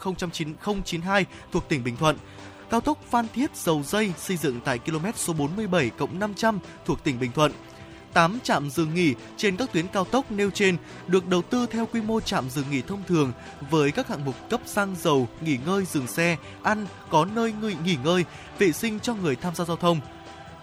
[0.83, 2.17] 092 thuộc tỉnh Bình Thuận.
[2.71, 7.03] Cao tốc Phan Thiết Dầu Dây xây dựng tại km số 47 cộng 500 thuộc
[7.03, 7.51] tỉnh Bình Thuận.
[8.13, 11.85] 8 trạm dừng nghỉ trên các tuyến cao tốc nêu trên được đầu tư theo
[11.85, 13.31] quy mô trạm dừng nghỉ thông thường
[13.69, 17.75] với các hạng mục cấp xăng dầu, nghỉ ngơi dừng xe, ăn, có nơi người
[17.85, 18.25] nghỉ ngơi,
[18.59, 19.99] vệ sinh cho người tham gia giao thông.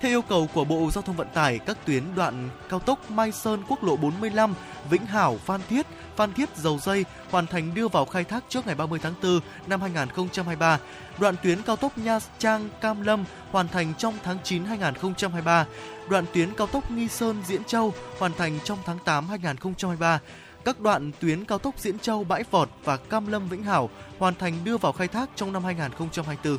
[0.01, 3.33] Theo yêu cầu của Bộ Giao thông Vận tải, các tuyến đoạn cao tốc Mai
[3.33, 4.55] Sơn quốc lộ 45,
[4.90, 5.87] Vĩnh Hảo, Phan Thiết,
[6.18, 9.40] Phan Thiết Dầu Dây hoàn thành đưa vào khai thác trước ngày 30 tháng 4
[9.66, 10.78] năm 2023.
[11.18, 15.66] Đoạn tuyến cao tốc Nha Trang Cam Lâm hoàn thành trong tháng 9 2023.
[16.11, 20.20] Đoạn tuyến cao tốc Nghi Sơn Diễn Châu hoàn thành trong tháng 8 2023
[20.64, 24.35] các đoạn tuyến cao tốc Diễn Châu Bãi Vọt và Cam Lâm Vĩnh Hảo hoàn
[24.35, 26.59] thành đưa vào khai thác trong năm 2024.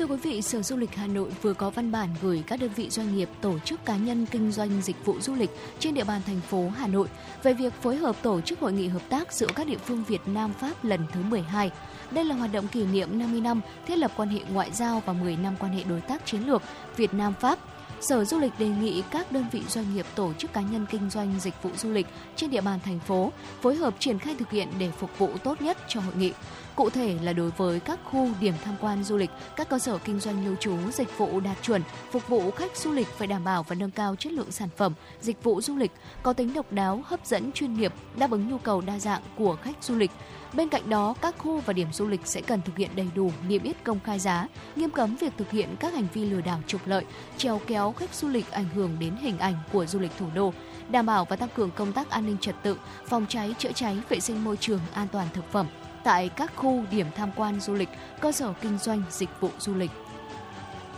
[0.00, 2.70] Thưa quý vị, Sở Du lịch Hà Nội vừa có văn bản gửi các đơn
[2.76, 6.04] vị doanh nghiệp, tổ chức cá nhân kinh doanh dịch vụ du lịch trên địa
[6.04, 7.08] bàn thành phố Hà Nội
[7.42, 10.20] về việc phối hợp tổ chức hội nghị hợp tác giữa các địa phương Việt
[10.26, 11.70] Nam Pháp lần thứ 12.
[12.10, 15.12] Đây là hoạt động kỷ niệm 50 năm thiết lập quan hệ ngoại giao và
[15.12, 16.62] 10 năm quan hệ đối tác chiến lược
[16.96, 17.58] Việt Nam Pháp.
[18.00, 21.10] Sở Du lịch đề nghị các đơn vị doanh nghiệp tổ chức cá nhân kinh
[21.10, 23.32] doanh dịch vụ du lịch trên địa bàn thành phố
[23.62, 26.32] phối hợp triển khai thực hiện để phục vụ tốt nhất cho hội nghị.
[26.76, 29.98] Cụ thể là đối với các khu điểm tham quan du lịch, các cơ sở
[29.98, 33.44] kinh doanh lưu trú dịch vụ đạt chuẩn, phục vụ khách du lịch phải đảm
[33.44, 35.90] bảo và nâng cao chất lượng sản phẩm, dịch vụ du lịch
[36.22, 39.56] có tính độc đáo, hấp dẫn chuyên nghiệp, đáp ứng nhu cầu đa dạng của
[39.56, 40.10] khách du lịch.
[40.52, 43.32] Bên cạnh đó, các khu và điểm du lịch sẽ cần thực hiện đầy đủ
[43.48, 46.60] niêm yết công khai giá, nghiêm cấm việc thực hiện các hành vi lừa đảo
[46.66, 47.04] trục lợi,
[47.36, 50.52] trèo kéo khách du lịch ảnh hưởng đến hình ảnh của du lịch thủ đô,
[50.90, 53.98] đảm bảo và tăng cường công tác an ninh trật tự, phòng cháy, chữa cháy,
[54.08, 55.66] vệ sinh môi trường, an toàn thực phẩm
[56.04, 57.88] tại các khu điểm tham quan du lịch,
[58.20, 59.90] cơ sở kinh doanh dịch vụ du lịch.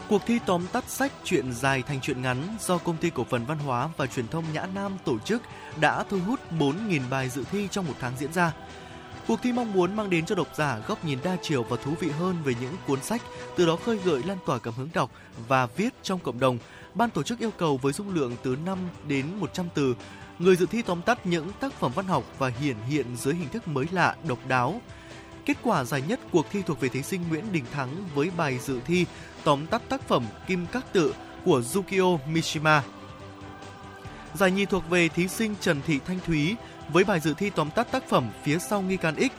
[0.08, 3.44] Cuộc thi tóm tắt sách Chuyện dài thành chuyện ngắn do Công ty Cổ phần
[3.44, 5.42] Văn hóa và Truyền thông Nhã Nam tổ chức
[5.80, 8.52] đã thu hút 4.000 bài dự thi trong một tháng diễn ra.
[9.26, 11.94] Cuộc thi mong muốn mang đến cho độc giả góc nhìn đa chiều và thú
[12.00, 13.22] vị hơn về những cuốn sách,
[13.56, 15.10] từ đó khơi gợi lan tỏa cảm hứng đọc
[15.48, 16.58] và viết trong cộng đồng.
[16.94, 19.94] Ban tổ chức yêu cầu với dung lượng từ 5 đến 100 từ,
[20.38, 23.48] người dự thi tóm tắt những tác phẩm văn học và hiển hiện dưới hình
[23.48, 24.80] thức mới lạ, độc đáo.
[25.44, 28.58] Kết quả giải nhất cuộc thi thuộc về thí sinh Nguyễn Đình Thắng với bài
[28.58, 29.06] dự thi
[29.44, 31.14] tóm tắt tác phẩm Kim Các Tự
[31.44, 32.82] của Yukio Mishima.
[34.34, 36.56] Giải nhì thuộc về thí sinh Trần Thị Thanh Thúy
[36.88, 39.32] với bài dự thi tóm tắt tác phẩm Phía sau nghi can X.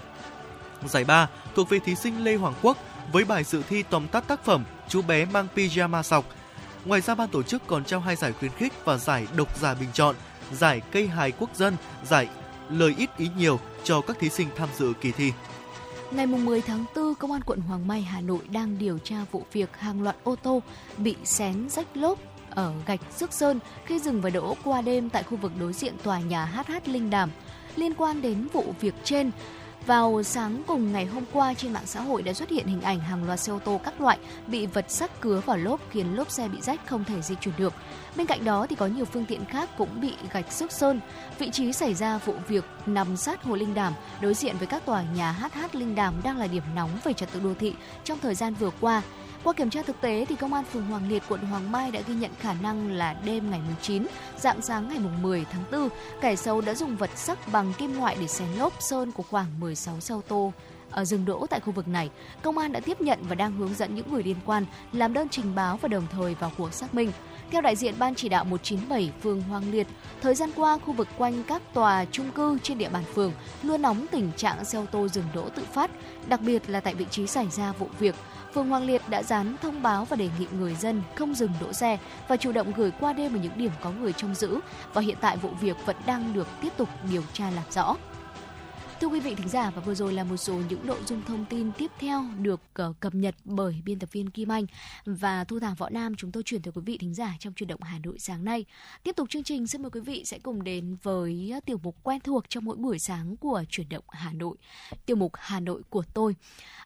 [0.90, 2.78] Giải ba thuộc về thí sinh Lê Hoàng Quốc
[3.12, 6.26] với bài dự thi tóm tắt tác phẩm Chú bé mang pyjama sọc.
[6.86, 9.74] Ngoài ra ban tổ chức còn trao hai giải khuyến khích và giải độc giả
[9.74, 10.16] bình chọn,
[10.52, 12.28] giải cây hài quốc dân, giải
[12.70, 15.32] lời ít ý nhiều cho các thí sinh tham dự kỳ thi.
[16.12, 19.46] Ngày 10 tháng 4, Công an quận Hoàng Mai, Hà Nội đang điều tra vụ
[19.54, 20.62] việc hàng loạt ô tô
[20.98, 25.24] bị xén rách lốp ở gạch Sức Sơn khi dừng và đỗ qua đêm tại
[25.24, 27.30] khu vực đối diện tòa nhà HH Linh Đàm.
[27.76, 29.32] Liên quan đến vụ việc trên,
[29.86, 33.00] vào sáng cùng ngày hôm qua trên mạng xã hội đã xuất hiện hình ảnh
[33.00, 36.32] hàng loạt xe ô tô các loại bị vật sắc cứa vào lốp khiến lốp
[36.32, 37.74] xe bị rách không thể di chuyển được.
[38.16, 41.00] Bên cạnh đó thì có nhiều phương tiện khác cũng bị gạch xước sơn.
[41.40, 44.86] Vị trí xảy ra vụ việc nằm sát Hồ Linh Đàm, đối diện với các
[44.86, 47.74] tòa nhà HH Linh Đàm đang là điểm nóng về trật tự đô thị
[48.04, 49.02] trong thời gian vừa qua.
[49.44, 52.02] Qua kiểm tra thực tế thì công an phường Hoàng Liệt quận Hoàng Mai đã
[52.08, 54.08] ghi nhận khả năng là đêm ngày 9,
[54.38, 55.90] dạng sáng ngày 10 tháng 4,
[56.22, 59.60] kẻ xấu đã dùng vật sắc bằng kim loại để xén lốp sơn của khoảng
[59.60, 60.54] 16 xe ô tô
[60.94, 62.10] ở dừng đỗ tại khu vực này,
[62.42, 65.30] công an đã tiếp nhận và đang hướng dẫn những người liên quan làm đơn
[65.30, 67.12] trình báo và đồng thời vào cuộc xác minh.
[67.52, 69.88] Theo đại diện Ban chỉ đạo 197 phường Hoàng Liệt,
[70.22, 73.32] thời gian qua khu vực quanh các tòa trung cư trên địa bàn phường
[73.64, 75.92] luôn nóng tình trạng xe ô tô dừng đỗ tự phát,
[76.28, 78.16] đặc biệt là tại vị trí xảy ra vụ việc.
[78.54, 81.74] Phường Hoàng Liệt đã dán thông báo và đề nghị người dân không dừng đỗ
[81.74, 84.60] xe và chủ động gửi qua đêm ở những điểm có người trông giữ
[84.94, 87.96] và hiện tại vụ việc vẫn đang được tiếp tục điều tra làm rõ.
[89.04, 91.46] Thưa quý vị thính giả và vừa rồi là một số những nội dung thông
[91.46, 94.66] tin tiếp theo được uh, cập nhật bởi biên tập viên Kim Anh
[95.06, 97.68] và Thu Thảo Võ Nam chúng tôi chuyển tới quý vị thính giả trong chuyển
[97.68, 98.66] động Hà Nội sáng nay.
[99.04, 102.20] Tiếp tục chương trình xin mời quý vị sẽ cùng đến với tiểu mục quen
[102.20, 104.58] thuộc trong mỗi buổi sáng của chuyển động Hà Nội.
[105.06, 106.36] Tiểu mục Hà Nội của tôi.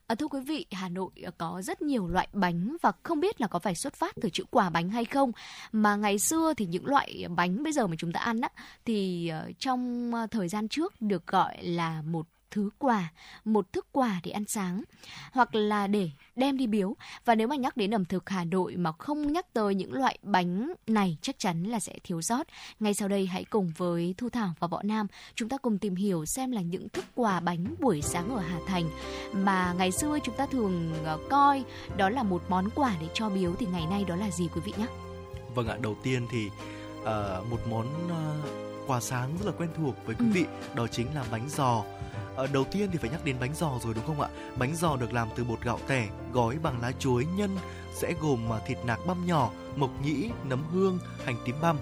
[0.08, 3.42] À, thưa quý vị, Hà Nội ờ, có rất nhiều loại bánh và không biết
[3.42, 5.32] là có phải xuất phát từ chữ quả bánh hay không.
[5.72, 8.50] Mà ngày xưa thì những loại bánh bây giờ mà chúng ta ăn á,
[8.86, 13.12] thì trong thời gian trước được gọi là một thứ quà,
[13.46, 14.84] một thức quà để ăn sáng
[15.32, 16.96] hoặc là để đem đi biếu.
[17.26, 20.18] Và nếu mà nhắc đến ẩm thực Hà Nội mà không nhắc tới những loại
[20.22, 22.48] bánh này chắc chắn là sẽ thiếu sót.
[22.80, 25.96] Ngay sau đây hãy cùng với Thu Thảo và Võ Nam chúng ta cùng tìm
[25.96, 28.90] hiểu xem là những thức quà bánh buổi sáng ở Hà Thành
[29.34, 31.64] mà ngày xưa chúng ta thường ờ, coi
[31.98, 34.62] đó là một món quà để cho biếu thì ngày nay đó là gì quý
[34.66, 34.88] vị nhé?
[35.56, 36.50] Vâng ạ, đầu tiên thì
[37.02, 40.32] uh, một món uh, quà sáng rất là quen thuộc với quý ừ.
[40.34, 40.46] vị
[40.76, 41.84] đó chính là bánh giò
[42.38, 44.30] À, đầu tiên thì phải nhắc đến bánh giò rồi đúng không ạ?
[44.58, 47.58] Bánh giò được làm từ bột gạo tẻ, gói bằng lá chuối nhân,
[47.94, 51.78] sẽ gồm mà thịt nạc băm nhỏ, mộc nhĩ, nấm hương, hành tím băm.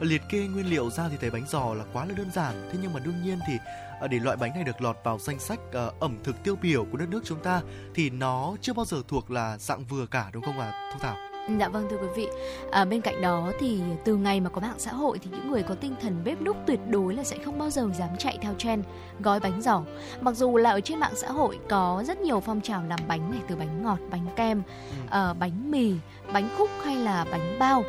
[0.00, 2.78] Liệt kê nguyên liệu ra thì thấy bánh giò là quá là đơn giản, thế
[2.82, 3.54] nhưng mà đương nhiên thì
[4.00, 6.84] à, để loại bánh này được lọt vào danh sách ờ, ẩm thực tiêu biểu
[6.84, 7.60] của đất nước chúng ta
[7.94, 10.98] thì nó chưa bao giờ thuộc là dạng vừa cả đúng không ạ, à, Thu
[11.02, 11.16] Thảo?
[11.48, 12.28] Dạ vâng thưa quý vị.
[12.70, 15.62] À, bên cạnh đó thì từ ngày mà có mạng xã hội thì những người
[15.62, 18.54] có tinh thần bếp núc tuyệt đối là sẽ không bao giờ dám chạy theo
[18.58, 18.84] trend
[19.20, 19.82] gói bánh giò.
[20.20, 23.30] Mặc dù là ở trên mạng xã hội có rất nhiều phong trào làm bánh
[23.30, 24.62] này từ bánh ngọt, bánh kem,
[25.04, 25.94] uh, bánh mì,
[26.32, 27.84] bánh khúc hay là bánh bao.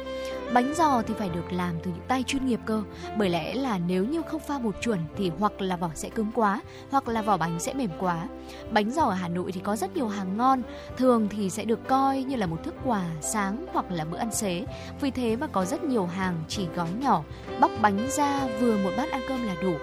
[0.53, 2.83] Bánh giò thì phải được làm từ những tay chuyên nghiệp cơ,
[3.17, 6.31] bởi lẽ là nếu như không pha bột chuẩn thì hoặc là vỏ sẽ cứng
[6.35, 8.27] quá, hoặc là vỏ bánh sẽ mềm quá.
[8.71, 10.61] Bánh giò ở Hà Nội thì có rất nhiều hàng ngon,
[10.97, 14.31] thường thì sẽ được coi như là một thức quà sáng hoặc là bữa ăn
[14.31, 14.65] xế.
[15.01, 17.23] Vì thế mà có rất nhiều hàng chỉ gói nhỏ,
[17.59, 19.73] bóc bánh ra vừa một bát ăn cơm là đủ.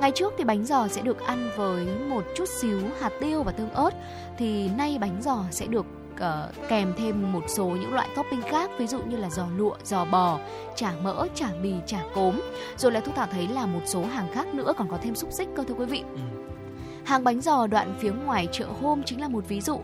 [0.00, 3.52] Ngày trước thì bánh giò sẽ được ăn với một chút xíu hạt tiêu và
[3.52, 3.90] tương ớt
[4.38, 5.86] thì nay bánh giò sẽ được
[6.22, 9.74] uh, kèm thêm một số những loại topping khác ví dụ như là giò lụa,
[9.84, 10.38] giò bò,
[10.76, 12.40] chả mỡ, chả mì, chả cốm.
[12.76, 15.32] Rồi là Thu Thảo thấy là một số hàng khác nữa còn có thêm xúc
[15.32, 16.02] xích cơ thưa quý vị.
[16.14, 16.20] Ừ.
[17.04, 19.80] Hàng bánh giò đoạn phía ngoài chợ hôm chính là một ví dụ.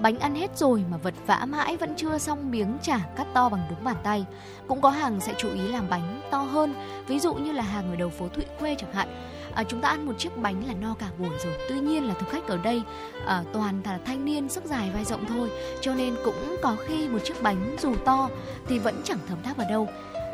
[0.00, 3.48] Bánh ăn hết rồi mà vật vã mãi vẫn chưa xong miếng chả cắt to
[3.48, 4.24] bằng đúng bàn tay.
[4.68, 6.74] Cũng có hàng sẽ chú ý làm bánh to hơn,
[7.06, 9.08] ví dụ như là hàng ở đầu phố Thụy Khuê chẳng hạn
[9.54, 12.14] à, chúng ta ăn một chiếc bánh là no cả buổi rồi tuy nhiên là
[12.14, 12.82] thực khách ở đây
[13.26, 15.50] à, toàn là thanh niên sức dài vai rộng thôi
[15.80, 18.28] cho nên cũng có khi một chiếc bánh dù to
[18.66, 19.88] thì vẫn chẳng thấm tháp vào đâu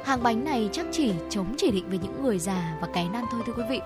[0.04, 3.24] hàng bánh này chắc chỉ chống chỉ định với những người già và cái nan
[3.30, 3.80] thôi thưa quý vị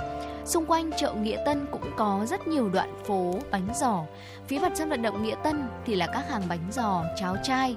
[0.45, 4.03] Xung quanh chợ Nghĩa Tân cũng có rất nhiều đoạn phố bánh giò.
[4.49, 7.77] Phía mặt sân vận động Nghĩa Tân thì là các hàng bánh giò, cháo chai.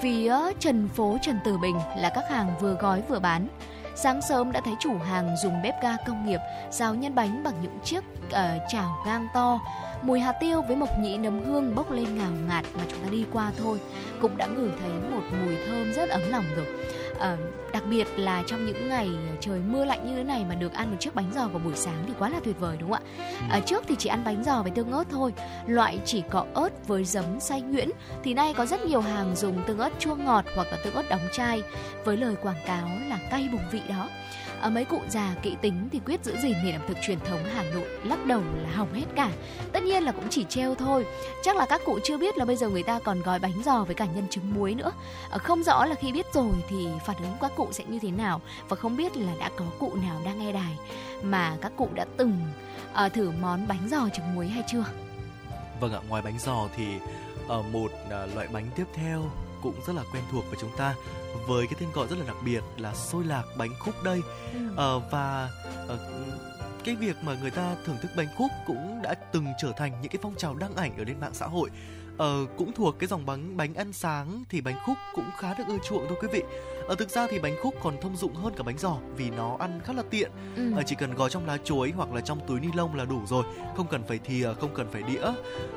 [0.00, 3.48] Phía trần phố Trần Tử Bình là các hàng vừa gói vừa bán.
[3.96, 6.40] Sáng sớm đã thấy chủ hàng dùng bếp ga công nghiệp
[6.70, 8.34] rào nhân bánh bằng những chiếc uh,
[8.68, 9.60] chảo gang to.
[10.02, 13.08] Mùi hạt tiêu với mộc nhĩ nấm hương bốc lên ngào ngạt mà chúng ta
[13.10, 13.80] đi qua thôi
[14.20, 16.66] cũng đã ngửi thấy một mùi thơm rất ấm lòng rồi.
[17.20, 17.36] À,
[17.72, 19.08] đặc biệt là trong những ngày
[19.40, 21.72] trời mưa lạnh như thế này mà được ăn một chiếc bánh giò vào buổi
[21.76, 23.26] sáng thì quá là tuyệt vời đúng không ạ?
[23.50, 25.32] À, trước thì chỉ ăn bánh giò với tương ớt thôi,
[25.66, 27.90] loại chỉ có ớt với giấm xay nhuyễn
[28.24, 31.08] thì nay có rất nhiều hàng dùng tương ớt chua ngọt hoặc là tương ớt
[31.10, 31.62] đóng chai
[32.04, 34.08] với lời quảng cáo là cay bùng vị đó
[34.60, 37.44] à, mấy cụ già kỹ tính thì quyết giữ gìn nền ẩm thực truyền thống
[37.54, 39.30] Hà Nội lắc đầu là hỏng hết cả.
[39.72, 41.06] Tất nhiên là cũng chỉ treo thôi.
[41.42, 43.84] Chắc là các cụ chưa biết là bây giờ người ta còn gói bánh giò
[43.84, 44.92] với cả nhân trứng muối nữa.
[45.30, 48.10] À, không rõ là khi biết rồi thì phản ứng các cụ sẽ như thế
[48.10, 50.78] nào và không biết là đã có cụ nào đang nghe đài
[51.22, 52.38] mà các cụ đã từng
[52.92, 54.84] à, thử món bánh giò trứng muối hay chưa?
[55.80, 56.86] Vâng ạ ngoài bánh giò thì
[57.48, 59.22] ở một à, loại bánh tiếp theo
[59.62, 60.94] cũng rất là quen thuộc với chúng ta
[61.46, 64.22] với cái tên gọi rất là đặc biệt là xôi lạc bánh khúc đây.
[64.54, 64.96] Ừ.
[64.96, 65.50] uh, và
[65.84, 66.00] uh,
[66.84, 70.10] cái việc mà người ta thưởng thức bánh khúc cũng đã từng trở thành những
[70.10, 71.70] cái phong trào đăng ảnh ở trên mạng xã hội.
[72.14, 75.64] Uh, cũng thuộc cái dòng bánh bánh ăn sáng thì bánh khúc cũng khá được
[75.68, 76.42] ưa chuộng thôi quý vị.
[76.88, 79.56] Ở thực ra thì bánh khúc còn thông dụng hơn cả bánh giò vì nó
[79.58, 80.30] ăn khá là tiện.
[80.56, 80.72] Ừ.
[80.76, 83.26] à, chỉ cần gói trong lá chuối hoặc là trong túi ni lông là đủ
[83.26, 83.44] rồi
[83.76, 85.22] không cần phải thìa không cần phải đĩa.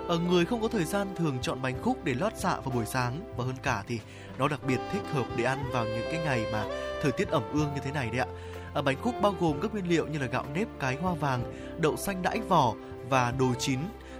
[0.09, 2.85] À, người không có thời gian thường chọn bánh khúc để lót dạ vào buổi
[2.85, 3.99] sáng và hơn cả thì
[4.39, 6.65] nó đặc biệt thích hợp để ăn vào những cái ngày mà
[7.01, 8.27] thời tiết ẩm ương như thế này đấy ạ
[8.73, 11.53] à, bánh khúc bao gồm các nguyên liệu như là gạo nếp cái hoa vàng
[11.81, 12.73] đậu xanh đãi vỏ
[13.09, 13.79] và đồ chín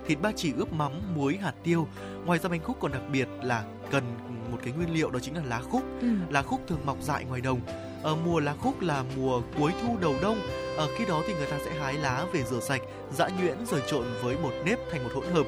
[0.10, 1.88] thịt ba chỉ ướp mắm, muối, hạt tiêu.
[2.26, 4.04] Ngoài ra bánh khúc còn đặc biệt là cần
[4.52, 5.84] một cái nguyên liệu đó chính là lá khúc.
[6.02, 6.08] Ừ.
[6.30, 7.60] Lá khúc thường mọc dại ngoài đồng.
[8.04, 10.40] Ở mùa lá khúc là mùa cuối thu đầu đông.
[10.78, 12.82] Ở khi đó thì người ta sẽ hái lá về rửa sạch,
[13.14, 15.46] giã nhuyễn rồi trộn với bột nếp thành một hỗn hợp.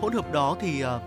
[0.00, 1.00] Hỗn hợp đó thì ờ,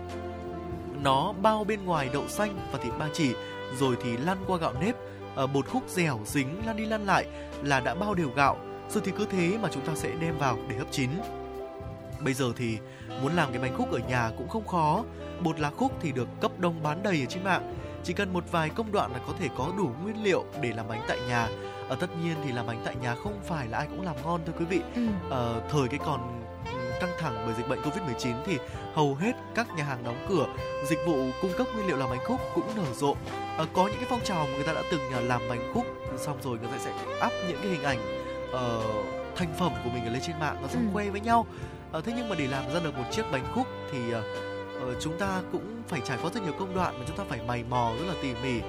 [1.02, 3.34] nó bao bên ngoài đậu xanh và thịt ba chỉ
[3.78, 4.94] rồi thì lăn qua gạo nếp.
[5.34, 7.26] Ờ, bột khúc dẻo dính lăn đi lăn lại
[7.62, 8.56] là đã bao đều gạo.
[8.90, 11.10] Rồi thì cứ thế mà chúng ta sẽ đem vào để hấp chín.
[12.20, 12.78] Bây giờ thì
[13.22, 15.04] muốn làm cái bánh khúc ở nhà cũng không khó.
[15.40, 17.74] Bột lá khúc thì được cấp đông bán đầy ở trên mạng.
[18.04, 20.88] Chỉ cần một vài công đoạn là có thể có đủ nguyên liệu để làm
[20.88, 21.48] bánh tại nhà.
[21.88, 24.40] Ở tất nhiên thì làm bánh tại nhà không phải là ai cũng làm ngon
[24.46, 24.80] thưa quý vị.
[24.94, 25.06] Ừ.
[25.30, 26.42] Ờ, thời cái còn
[27.00, 28.58] căng thẳng bởi dịch bệnh Covid-19 thì
[28.94, 30.46] hầu hết các nhà hàng đóng cửa,
[30.86, 33.14] dịch vụ cung cấp nguyên liệu làm bánh khúc cũng nở rộ.
[33.56, 35.86] Ờ, có những cái phong trào mà người ta đã từng ờ, làm bánh khúc
[36.18, 36.90] xong rồi người ta sẽ
[37.26, 37.98] up những cái hình ảnh
[38.52, 38.82] ờ,
[39.36, 40.92] thành phẩm của mình ở lên trên mạng nó xong Ừ.
[40.92, 41.46] khoe với nhau.
[41.92, 44.22] Ờ, thế nhưng mà để làm ra được một chiếc bánh khúc thì ờ,
[45.00, 47.64] chúng ta cũng phải trải qua rất nhiều công đoạn mà chúng ta phải mày
[47.70, 48.60] mò rất là tỉ mỉ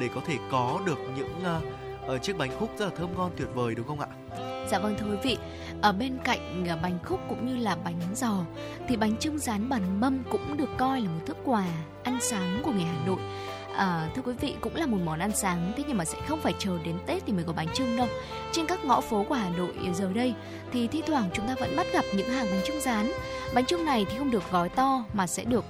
[0.00, 1.60] để có thể có được những ờ,
[2.08, 4.08] ở chiếc bánh khúc rất là thơm ngon tuyệt vời đúng không ạ?
[4.70, 5.36] Dạ vâng thưa quý vị,
[5.82, 8.44] ở bên cạnh à, bánh khúc cũng như là bánh giò
[8.88, 11.64] thì bánh trưng rán bản mâm cũng được coi là một thức quà
[12.02, 13.18] ăn sáng của người Hà Nội.
[13.76, 16.40] À, thưa quý vị cũng là một món ăn sáng thế nhưng mà sẽ không
[16.40, 18.08] phải chờ đến Tết thì mới có bánh trưng đâu.
[18.52, 20.34] Trên các ngõ phố của Hà Nội giờ đây
[20.72, 23.12] thì thi thoảng chúng ta vẫn bắt gặp những hàng bánh trưng rán.
[23.54, 25.64] Bánh trưng này thì không được gói to mà sẽ được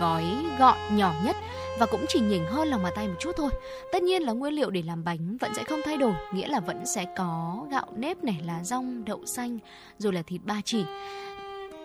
[0.00, 0.24] gói
[0.58, 1.36] gọn nhỏ nhất
[1.78, 3.50] và cũng chỉ nhỉnh hơn lòng bàn tay một chút thôi.
[3.92, 6.60] Tất nhiên là nguyên liệu để làm bánh vẫn sẽ không thay đổi, nghĩa là
[6.60, 9.58] vẫn sẽ có gạo nếp này, lá rong, đậu xanh,
[9.98, 10.84] rồi là thịt ba chỉ.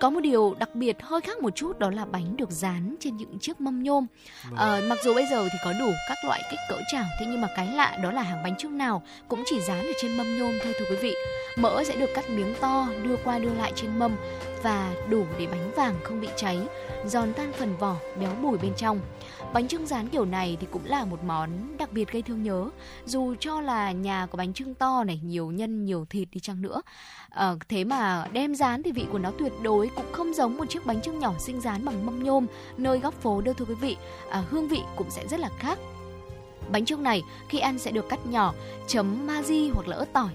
[0.01, 3.17] Có một điều đặc biệt hơi khác một chút đó là bánh được dán trên
[3.17, 4.05] những chiếc mâm nhôm.
[4.55, 7.41] Ờ, mặc dù bây giờ thì có đủ các loại kích cỡ chảo, thế nhưng
[7.41, 10.39] mà cái lạ đó là hàng bánh trưng nào cũng chỉ dán ở trên mâm
[10.39, 11.13] nhôm thôi thưa quý vị.
[11.55, 14.15] Mỡ sẽ được cắt miếng to, đưa qua đưa lại trên mâm
[14.63, 16.59] và đủ để bánh vàng không bị cháy,
[17.05, 18.99] giòn tan phần vỏ, béo bùi bên trong.
[19.53, 22.69] Bánh trưng rán kiểu này thì cũng là một món đặc biệt gây thương nhớ.
[23.05, 26.61] Dù cho là nhà có bánh trưng to này, nhiều nhân, nhiều thịt đi chăng
[26.61, 26.81] nữa.
[27.29, 30.65] À, thế mà đem rán thì vị của nó tuyệt đối cũng không giống một
[30.69, 32.45] chiếc bánh trưng nhỏ xinh rán bằng mâm nhôm
[32.77, 33.97] nơi góc phố đâu thưa quý vị.
[34.29, 35.79] À, hương vị cũng sẽ rất là khác.
[36.71, 38.53] Bánh trưng này khi ăn sẽ được cắt nhỏ,
[38.87, 40.29] chấm maji hoặc là ớt tỏi.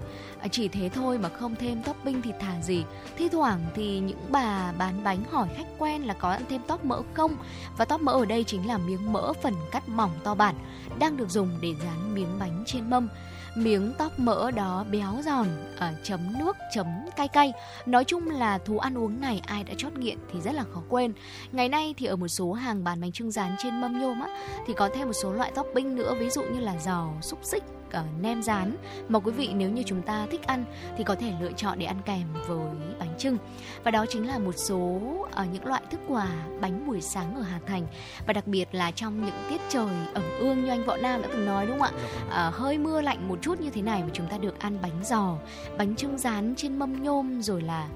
[0.47, 2.85] Dạ, chỉ thế thôi mà không thêm topping thì thà gì.
[3.17, 6.85] Thi thoảng thì những bà bán bánh hỏi khách quen là có ăn thêm tóp
[6.85, 7.37] mỡ không?
[7.77, 10.55] Và tóp mỡ ở đây chính là miếng mỡ phần cắt mỏng to bản
[10.99, 13.09] đang được dùng để dán miếng bánh trên mâm.
[13.57, 15.47] Miếng tóp mỡ đó béo giòn,
[15.79, 16.87] ở chấm nước, chấm
[17.17, 17.53] cay cay.
[17.87, 20.83] Nói chung là thú ăn uống này ai đã chót nghiện thì rất là khó
[20.89, 21.13] quên.
[21.53, 24.29] Ngày nay thì ở một số hàng bán bánh trưng rán trên mâm nhôm á
[24.67, 27.63] thì có thêm một số loại topping nữa ví dụ như là giò, xúc xích,
[27.91, 28.77] ờ, nem rán.
[29.09, 30.65] Mà quý vị nếu như chúng ta thích ăn
[30.97, 32.67] thì có thể lựa chọn để ăn kèm với
[32.99, 33.39] bánh trưng
[33.85, 35.01] và đó chính là một số
[35.33, 36.29] ờ, những loại thức quà
[36.61, 37.87] bánh buổi sáng ở Hà Thành.
[38.27, 41.29] Và đặc biệt là trong những tiết trời ẩm ương như anh Võ Nam đã
[41.33, 42.03] từng nói đúng không ạ?
[42.31, 45.05] Ờ, hơi mưa lạnh một chút như thế này mà chúng ta được ăn bánh
[45.05, 45.37] giò
[45.79, 47.89] bánh trưng rán trên mâm nhôm rồi là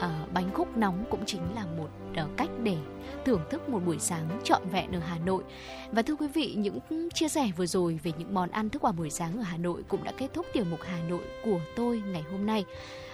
[0.00, 2.76] ờ, bánh khúc nóng cũng chính là một ờ, cách để
[3.24, 5.44] thưởng thức một buổi sáng trọn vẹn ở Hà Nội
[5.92, 6.78] và thưa quý vị, những
[7.14, 9.82] chia sẻ vừa rồi về những món ăn thức quà buổi sáng ở Hà Nội
[9.88, 12.64] cũng đã kết thúc tiểu mục Hà Nội của tôi ngày hôm nay.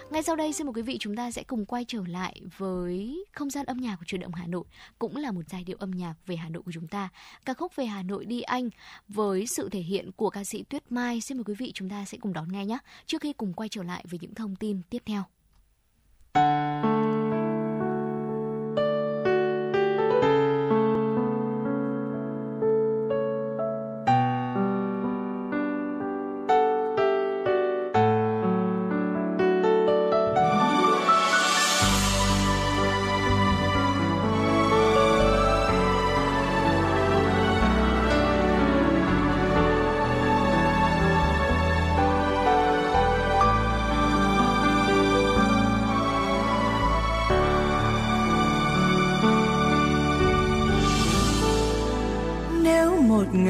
[0.09, 3.25] Ngay sau đây xin mời quý vị chúng ta sẽ cùng quay trở lại với
[3.31, 4.63] không gian âm nhạc của truyền động Hà Nội,
[4.99, 7.09] cũng là một giai điệu âm nhạc về Hà Nội của chúng ta.
[7.45, 8.69] Ca khúc về Hà Nội đi anh
[9.07, 11.21] với sự thể hiện của ca sĩ Tuyết Mai.
[11.21, 12.77] Xin mời quý vị chúng ta sẽ cùng đón nghe nhé.
[13.05, 15.23] Trước khi cùng quay trở lại với những thông tin tiếp theo.
[16.35, 16.94] nếu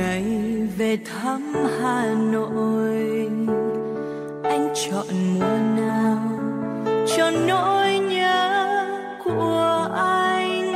[0.05, 0.23] ngày
[0.77, 3.29] về thăm Hà Nội.
[4.43, 6.19] Anh chọn mùa nào
[7.17, 8.77] cho nỗi nhớ
[9.23, 10.71] của anh?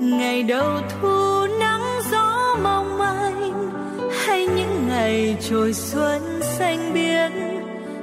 [0.00, 3.70] Ngày đầu thu nắng gió mong manh
[4.24, 7.32] hay những ngày trồi xuân xanh biếc?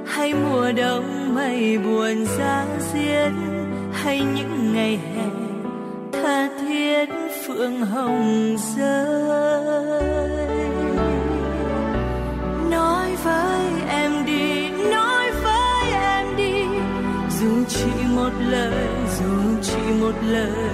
[0.06, 3.32] Hay mùa đông mây buồn giá diết?
[3.92, 5.47] Hay những ngày hè
[7.48, 10.02] phượng hồng rơi.
[12.70, 16.64] Nói với em đi, nói với em đi.
[17.40, 18.88] Dù chỉ một lời,
[19.18, 20.70] dù chỉ một lời,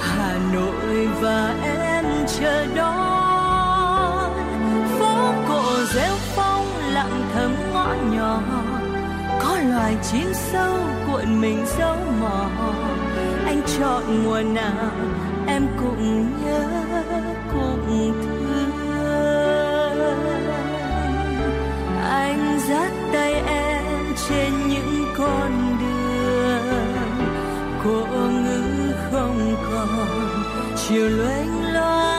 [0.00, 2.04] hà nội và em
[2.40, 4.32] chờ đón.
[4.98, 8.40] Phố cổ rêu phong lặng thầm ngõ nhỏ,
[9.40, 10.74] có loài chim sâu
[11.06, 12.48] cuộn mình dấu mò.
[13.46, 14.90] Anh chọn mùa nào
[15.46, 16.68] em cũng nhớ
[17.52, 18.70] cũng thương.
[22.02, 27.16] Anh dắt tay em trên những con đường.
[27.84, 29.88] Cô ngữ không còn,
[30.76, 32.15] chiều loanh loanh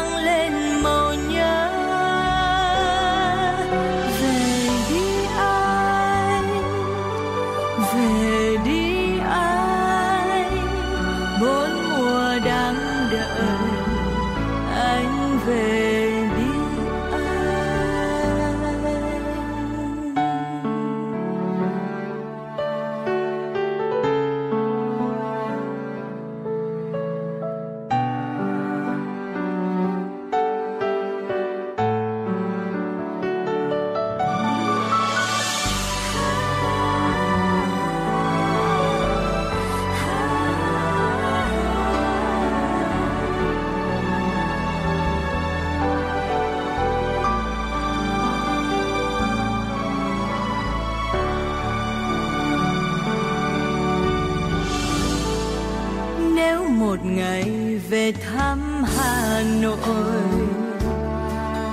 [57.16, 57.52] ngày
[57.90, 60.22] về thăm Hà Nội.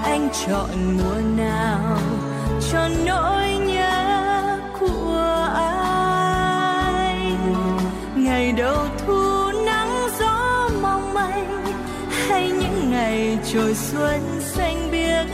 [0.04, 1.98] Anh chọn mùa nào
[2.72, 7.36] cho nỗi nhớ của anh
[8.24, 11.64] ngày đầu thu nắng gió mong manh
[12.28, 15.26] hay những ngày trồi xuân xanh biếc?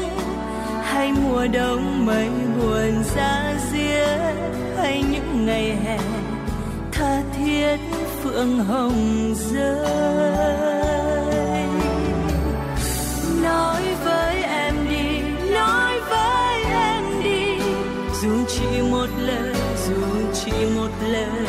[0.83, 2.29] Hay mùa đông mây
[2.59, 4.37] buồn ra riêng,
[4.77, 5.99] hay những ngày hè
[8.31, 9.67] phượng hồng rơi.
[13.43, 15.21] Nói với em đi,
[15.55, 17.59] nói với em đi.
[18.23, 19.55] Dù chỉ một lời,
[19.87, 20.03] dù
[20.35, 21.47] chỉ một lời,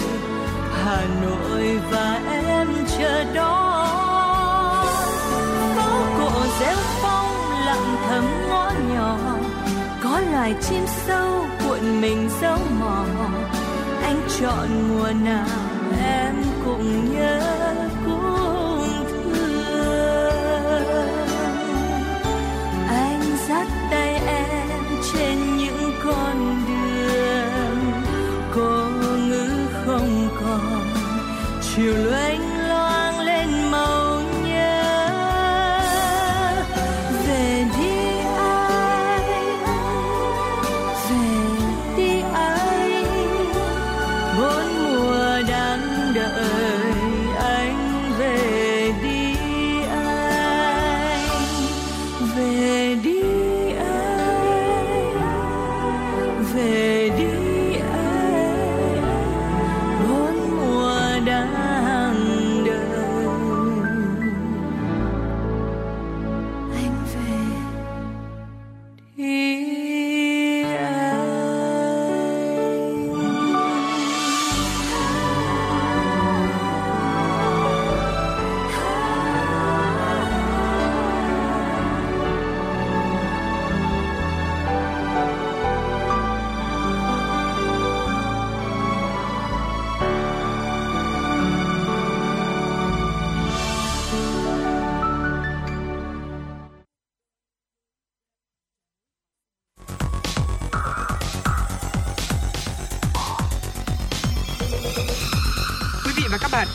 [0.83, 2.67] hà nội và em
[2.97, 3.87] chờ đó
[5.75, 9.17] có cổ rêu phong lặng thầm ngõ nhỏ,
[10.03, 13.05] có loài chim sâu cuộn mình dấu mò.
[14.03, 15.60] Anh chọn mùa nào?
[16.81, 17.50] Em cũng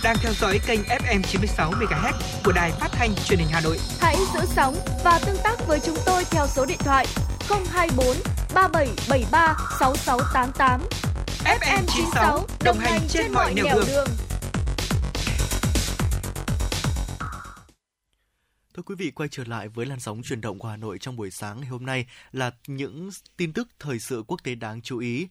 [0.06, 2.12] đang theo dõi kênh FM 96 MHz
[2.44, 3.78] của đài phát thanh truyền hình Hà Nội.
[4.00, 7.06] Hãy giữ sóng và tương tác với chúng tôi theo số điện thoại
[7.48, 8.06] 024
[8.54, 10.80] 3773 6688.
[11.44, 14.08] FM 96 đồng hành trên mọi nẻo đường.
[18.74, 21.16] Thưa quý vị, quay trở lại với làn sóng truyền động của Hà Nội trong
[21.16, 24.98] buổi sáng ngày hôm nay là những tin tức thời sự quốc tế đáng chú
[24.98, 25.28] ý.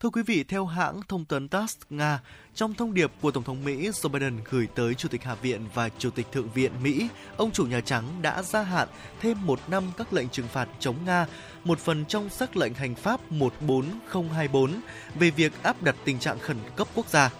[0.00, 2.20] Thưa quý vị, theo hãng thông tấn TASS Nga,
[2.54, 5.60] trong thông điệp của Tổng thống Mỹ Joe Biden gửi tới Chủ tịch Hạ viện
[5.74, 8.88] và Chủ tịch Thượng viện Mỹ, ông chủ Nhà Trắng đã gia hạn
[9.20, 11.26] thêm một năm các lệnh trừng phạt chống Nga,
[11.64, 14.80] một phần trong sắc lệnh hành pháp 14024
[15.14, 17.30] về việc áp đặt tình trạng khẩn cấp quốc gia.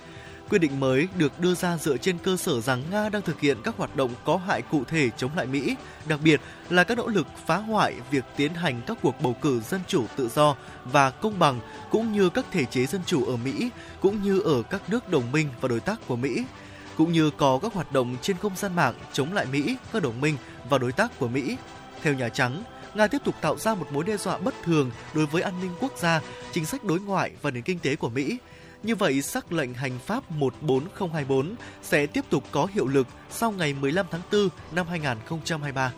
[0.50, 3.58] Quyết định mới được đưa ra dựa trên cơ sở rằng Nga đang thực hiện
[3.64, 5.76] các hoạt động có hại cụ thể chống lại Mỹ,
[6.08, 6.40] đặc biệt
[6.70, 10.04] là các nỗ lực phá hoại việc tiến hành các cuộc bầu cử dân chủ
[10.16, 13.70] tự do và công bằng cũng như các thể chế dân chủ ở Mỹ
[14.00, 16.44] cũng như ở các nước đồng minh và đối tác của Mỹ
[16.96, 20.20] cũng như có các hoạt động trên không gian mạng chống lại Mỹ, các đồng
[20.20, 20.36] minh
[20.70, 21.56] và đối tác của Mỹ.
[22.02, 22.62] Theo Nhà Trắng,
[22.94, 25.70] Nga tiếp tục tạo ra một mối đe dọa bất thường đối với an ninh
[25.80, 26.20] quốc gia,
[26.52, 28.38] chính sách đối ngoại và nền kinh tế của Mỹ.
[28.86, 33.74] Như vậy, sắc lệnh hành pháp 14024 sẽ tiếp tục có hiệu lực sau ngày
[33.80, 35.92] 15 tháng 4 năm 2023.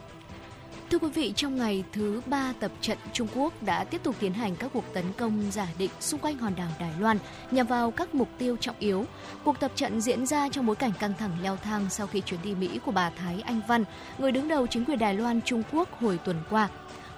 [0.91, 4.32] Thưa quý vị, trong ngày thứ ba tập trận Trung Quốc đã tiếp tục tiến
[4.32, 7.18] hành các cuộc tấn công giả định xung quanh hòn đảo Đài Loan
[7.51, 9.05] nhằm vào các mục tiêu trọng yếu.
[9.45, 12.41] Cuộc tập trận diễn ra trong bối cảnh căng thẳng leo thang sau khi chuyến
[12.43, 13.84] đi Mỹ của bà Thái Anh Văn,
[14.18, 16.68] người đứng đầu chính quyền Đài Loan Trung Quốc hồi tuần qua.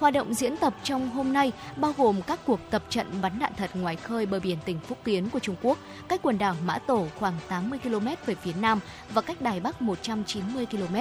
[0.00, 3.52] Hoạt động diễn tập trong hôm nay bao gồm các cuộc tập trận bắn đạn
[3.56, 5.78] thật ngoài khơi bờ biển tỉnh Phúc Kiến của Trung Quốc,
[6.08, 8.80] cách quần đảo Mã Tổ khoảng 80 km về phía nam
[9.14, 10.96] và cách Đài Bắc 190 km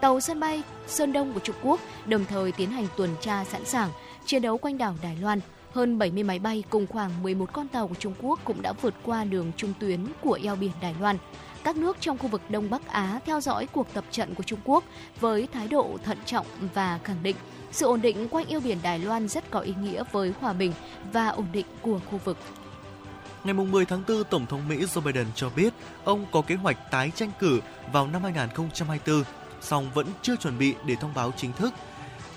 [0.00, 3.64] tàu sân bay Sơn Đông của Trung Quốc đồng thời tiến hành tuần tra sẵn
[3.64, 3.90] sàng
[4.26, 5.40] chiến đấu quanh đảo Đài Loan.
[5.72, 8.94] Hơn 70 máy bay cùng khoảng 11 con tàu của Trung Quốc cũng đã vượt
[9.02, 11.16] qua đường trung tuyến của eo biển Đài Loan.
[11.64, 14.60] Các nước trong khu vực Đông Bắc Á theo dõi cuộc tập trận của Trung
[14.64, 14.84] Quốc
[15.20, 17.36] với thái độ thận trọng và khẳng định
[17.72, 20.72] sự ổn định quanh eo biển Đài Loan rất có ý nghĩa với hòa bình
[21.12, 22.36] và ổn định của khu vực.
[23.44, 25.72] Ngày 10 tháng 4, Tổng thống Mỹ Joe Biden cho biết
[26.04, 27.60] ông có kế hoạch tái tranh cử
[27.92, 29.24] vào năm 2024
[29.60, 31.74] song vẫn chưa chuẩn bị để thông báo chính thức.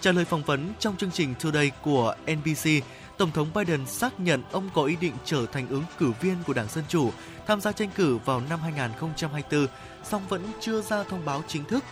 [0.01, 2.69] Trả lời phỏng vấn trong chương trình Today của NBC,
[3.17, 6.53] Tổng thống Biden xác nhận ông có ý định trở thành ứng cử viên của
[6.53, 7.11] Đảng Dân Chủ
[7.47, 9.67] tham gia tranh cử vào năm 2024,
[10.03, 11.83] song vẫn chưa ra thông báo chính thức.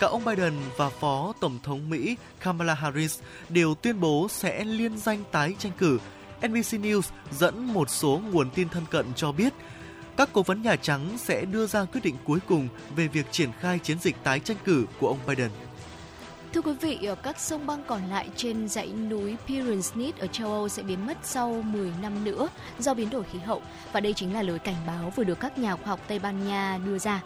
[0.00, 4.98] Cả ông Biden và Phó Tổng thống Mỹ Kamala Harris đều tuyên bố sẽ liên
[4.98, 5.98] danh tái tranh cử.
[6.46, 9.52] NBC News dẫn một số nguồn tin thân cận cho biết
[10.16, 13.50] các cố vấn Nhà Trắng sẽ đưa ra quyết định cuối cùng về việc triển
[13.60, 15.50] khai chiến dịch tái tranh cử của ông Biden.
[16.52, 20.52] Thưa quý vị, ở các sông băng còn lại trên dãy núi Pyrenees ở châu
[20.52, 24.12] Âu sẽ biến mất sau 10 năm nữa do biến đổi khí hậu và đây
[24.12, 26.98] chính là lời cảnh báo vừa được các nhà khoa học Tây Ban Nha đưa
[26.98, 27.20] ra.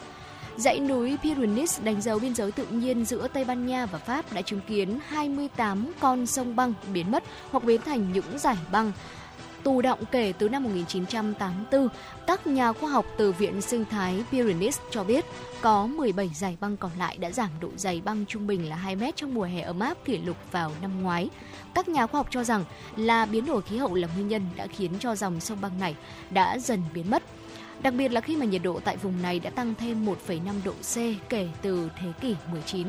[0.59, 4.33] Dãy núi Pyrenees đánh dấu biên giới tự nhiên giữa Tây Ban Nha và Pháp
[4.33, 8.91] đã chứng kiến 28 con sông băng biến mất hoặc biến thành những giải băng
[9.63, 11.87] tù động kể từ năm 1984.
[12.27, 15.25] Các nhà khoa học từ Viện Sinh thái Pyrenees cho biết
[15.61, 18.95] có 17 giải băng còn lại đã giảm độ dày băng trung bình là 2
[18.95, 21.29] mét trong mùa hè ấm áp kỷ lục vào năm ngoái.
[21.73, 24.67] Các nhà khoa học cho rằng là biến đổi khí hậu là nguyên nhân đã
[24.67, 25.95] khiến cho dòng sông băng này
[26.29, 27.23] đã dần biến mất.
[27.83, 30.71] Đặc biệt là khi mà nhiệt độ tại vùng này đã tăng thêm 1,5 độ
[30.71, 30.95] C
[31.29, 32.87] kể từ thế kỷ 19.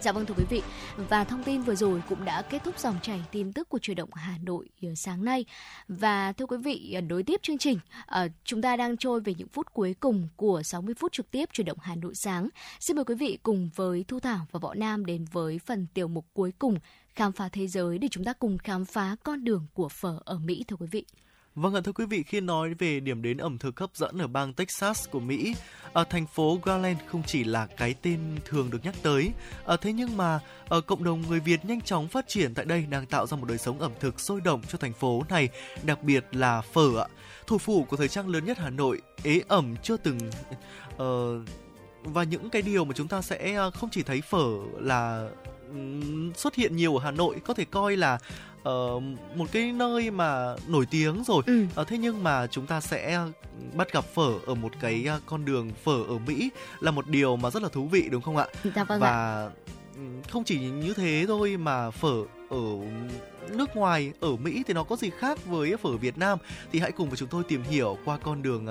[0.00, 0.62] Dạ vâng thưa quý vị,
[0.96, 3.96] và thông tin vừa rồi cũng đã kết thúc dòng chảy tin tức của truyền
[3.96, 5.44] động Hà Nội ờ, sáng nay.
[5.88, 9.34] Và thưa quý vị, ờ, đối tiếp chương trình, ờ, chúng ta đang trôi về
[9.38, 12.48] những phút cuối cùng của 60 phút trực tiếp truyền động Hà Nội sáng.
[12.80, 16.08] Xin mời quý vị cùng với Thu Thảo và Võ Nam đến với phần tiểu
[16.08, 16.78] mục cuối cùng
[17.14, 20.38] khám phá thế giới để chúng ta cùng khám phá con đường của phở ở
[20.38, 21.04] Mỹ thưa quý vị.
[21.56, 24.26] Vâng ạ thưa quý vị, khi nói về điểm đến ẩm thực hấp dẫn ở
[24.26, 25.54] bang Texas của Mỹ,
[25.92, 29.30] ở thành phố Garland không chỉ là cái tên thường được nhắc tới,
[29.64, 32.86] ở thế nhưng mà ở cộng đồng người Việt nhanh chóng phát triển tại đây
[32.90, 35.48] đang tạo ra một đời sống ẩm thực sôi động cho thành phố này,
[35.82, 37.06] đặc biệt là phở ạ.
[37.46, 40.18] Thủ phủ của thời trang lớn nhất Hà Nội, ế ẩm chưa từng
[40.94, 41.48] uh,
[42.02, 44.48] và những cái điều mà chúng ta sẽ không chỉ thấy phở
[44.78, 45.28] là
[46.36, 48.18] xuất hiện nhiều ở Hà Nội có thể coi là
[48.68, 49.02] uh,
[49.36, 51.66] một cái nơi mà nổi tiếng rồi ừ.
[51.80, 53.20] uh, thế nhưng mà chúng ta sẽ
[53.74, 56.50] bắt gặp phở ở một cái uh, con đường phở ở Mỹ
[56.80, 58.46] là một điều mà rất là thú vị đúng không ạ
[58.76, 59.50] dạ vâng và ạ.
[60.30, 62.58] không chỉ như thế thôi mà phở ở
[63.50, 66.38] nước ngoài ở Mỹ thì nó có gì khác với phở Việt Nam
[66.72, 68.66] thì hãy cùng với chúng tôi tìm hiểu qua con đường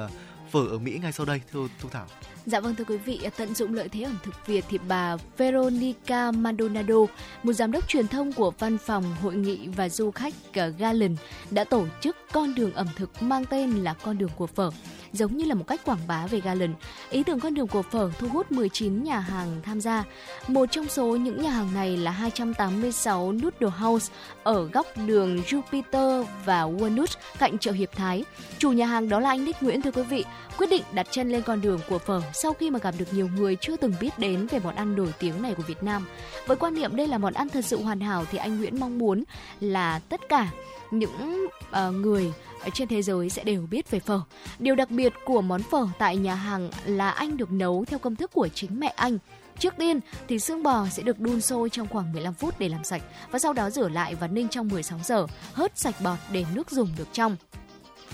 [0.51, 2.07] phở ở Mỹ ngay sau đây thưa Thu Thảo.
[2.45, 6.31] Dạ vâng thưa quý vị, tận dụng lợi thế ẩm thực Việt thì bà Veronica
[6.31, 6.95] Maldonado,
[7.43, 10.33] một giám đốc truyền thông của văn phòng hội nghị và du khách
[10.77, 11.15] Galen
[11.51, 14.71] đã tổ chức con đường ẩm thực mang tên là con đường của phở
[15.15, 16.73] giống như là một cách quảng bá về Galen.
[17.09, 20.03] Ý tưởng con đường của phở thu hút 19 nhà hàng tham gia.
[20.47, 24.13] Một trong số những nhà hàng này là 286 Noodle House
[24.43, 28.23] ở góc đường Jupiter và Walnut cạnh chợ Hiệp Thái.
[28.57, 30.25] Chủ nhà hàng đó là anh Đích Nguyễn thưa quý vị,
[30.57, 33.29] quyết định đặt chân lên con đường của phở sau khi mà gặp được nhiều
[33.35, 36.05] người chưa từng biết đến về món ăn nổi tiếng này của Việt Nam.
[36.47, 38.97] Với quan niệm đây là món ăn thật sự hoàn hảo thì anh Nguyễn mong
[38.97, 39.23] muốn
[39.59, 40.51] là tất cả
[40.99, 44.21] những uh, người ở trên thế giới sẽ đều biết về phở.
[44.59, 48.15] Điều đặc biệt của món phở tại nhà hàng là anh được nấu theo công
[48.15, 49.17] thức của chính mẹ anh.
[49.59, 52.83] Trước tiên thì xương bò sẽ được đun sôi trong khoảng 15 phút để làm
[52.83, 56.45] sạch và sau đó rửa lại và ninh trong 16 giờ, hớt sạch bọt để
[56.53, 57.35] nước dùng được trong.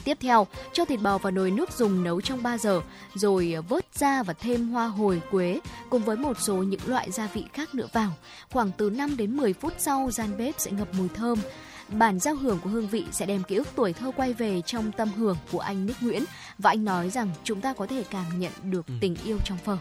[0.04, 2.82] Tiếp theo, cho thịt bò vào nồi nước dùng nấu trong 3 giờ,
[3.16, 5.60] rồi vớt ra và thêm hoa hồi, quế
[5.90, 8.12] cùng với một số những loại gia vị khác nữa vào.
[8.52, 11.40] Khoảng từ 5 đến 10 phút sau, gian bếp sẽ ngập mùi thơm.
[11.98, 14.92] Bản giao hưởng của hương vị sẽ đem ký ức tuổi thơ quay về trong
[14.92, 16.24] tâm hưởng của anh Nick Nguyễn
[16.58, 18.94] và anh nói rằng chúng ta có thể cảm nhận được ừ.
[19.02, 19.78] tình yêu trong phở.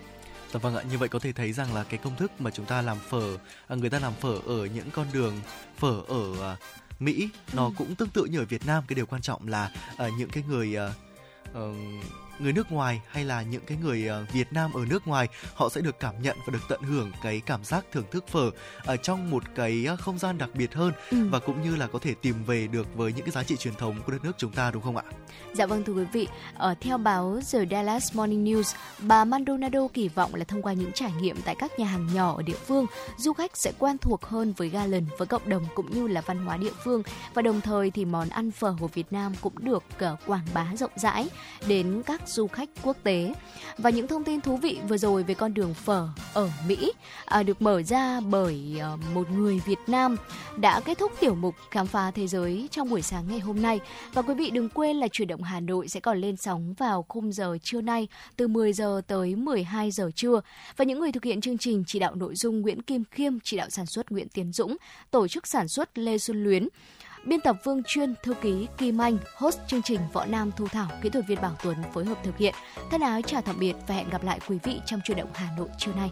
[0.53, 2.67] Dạ vâng ạ, như vậy có thể thấy rằng là cái công thức mà chúng
[2.67, 3.37] ta làm phở,
[3.69, 5.41] à, người ta làm phở ở những con đường
[5.77, 6.57] phở ở à,
[7.01, 7.73] Mỹ nó ừ.
[7.77, 10.45] cũng tương tự như ở Việt Nam cái điều quan trọng là uh, những cái
[10.49, 11.65] người uh,
[12.41, 15.69] người nước ngoài hay là những cái người uh, Việt Nam ở nước ngoài họ
[15.69, 18.51] sẽ được cảm nhận và được tận hưởng cái cảm giác thưởng thức phở
[18.85, 21.29] ở trong một cái không gian đặc biệt hơn ừ.
[21.31, 23.75] và cũng như là có thể tìm về được với những cái giá trị truyền
[23.75, 25.03] thống của đất nước chúng ta đúng không ạ?
[25.53, 30.09] Dạ vâng thưa quý vị, ở theo báo The Dallas Morning News, bà Maldonado kỳ
[30.09, 32.87] vọng là thông qua những trải nghiệm tại các nhà hàng nhỏ ở địa phương,
[33.19, 36.45] du khách sẽ quen thuộc hơn với Galen, với cộng đồng cũng như là văn
[36.45, 37.03] hóa địa phương
[37.35, 40.67] và đồng thời thì món ăn phở của Việt Nam cũng được uh, quảng bá
[40.79, 41.29] rộng rãi
[41.67, 43.33] đến các du khách quốc tế.
[43.79, 46.93] Và những thông tin thú vị vừa rồi về con đường phở ở Mỹ
[47.25, 50.17] à, được mở ra bởi à, một người Việt Nam
[50.57, 53.81] đã kết thúc tiểu mục khám phá thế giới trong buổi sáng ngày hôm nay.
[54.13, 57.05] Và quý vị đừng quên là chuyển động Hà Nội sẽ còn lên sóng vào
[57.09, 60.41] khung giờ trưa nay từ 10 giờ tới 12 giờ trưa.
[60.77, 63.57] Và những người thực hiện chương trình chỉ đạo nội dung Nguyễn Kim Khiêm, chỉ
[63.57, 64.77] đạo sản xuất Nguyễn Tiến Dũng,
[65.11, 66.69] tổ chức sản xuất Lê Xuân Luyến.
[67.25, 70.89] Biên tập Vương Chuyên, thư ký Kim Anh, host chương trình Võ Nam Thu Thảo,
[71.03, 72.55] kỹ thuật viên Bảo Tuấn phối hợp thực hiện.
[72.91, 75.49] Thân ái chào tạm biệt và hẹn gặp lại quý vị trong chuyển động Hà
[75.57, 76.11] Nội trưa nay.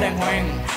[0.00, 0.67] Đàng hoàng.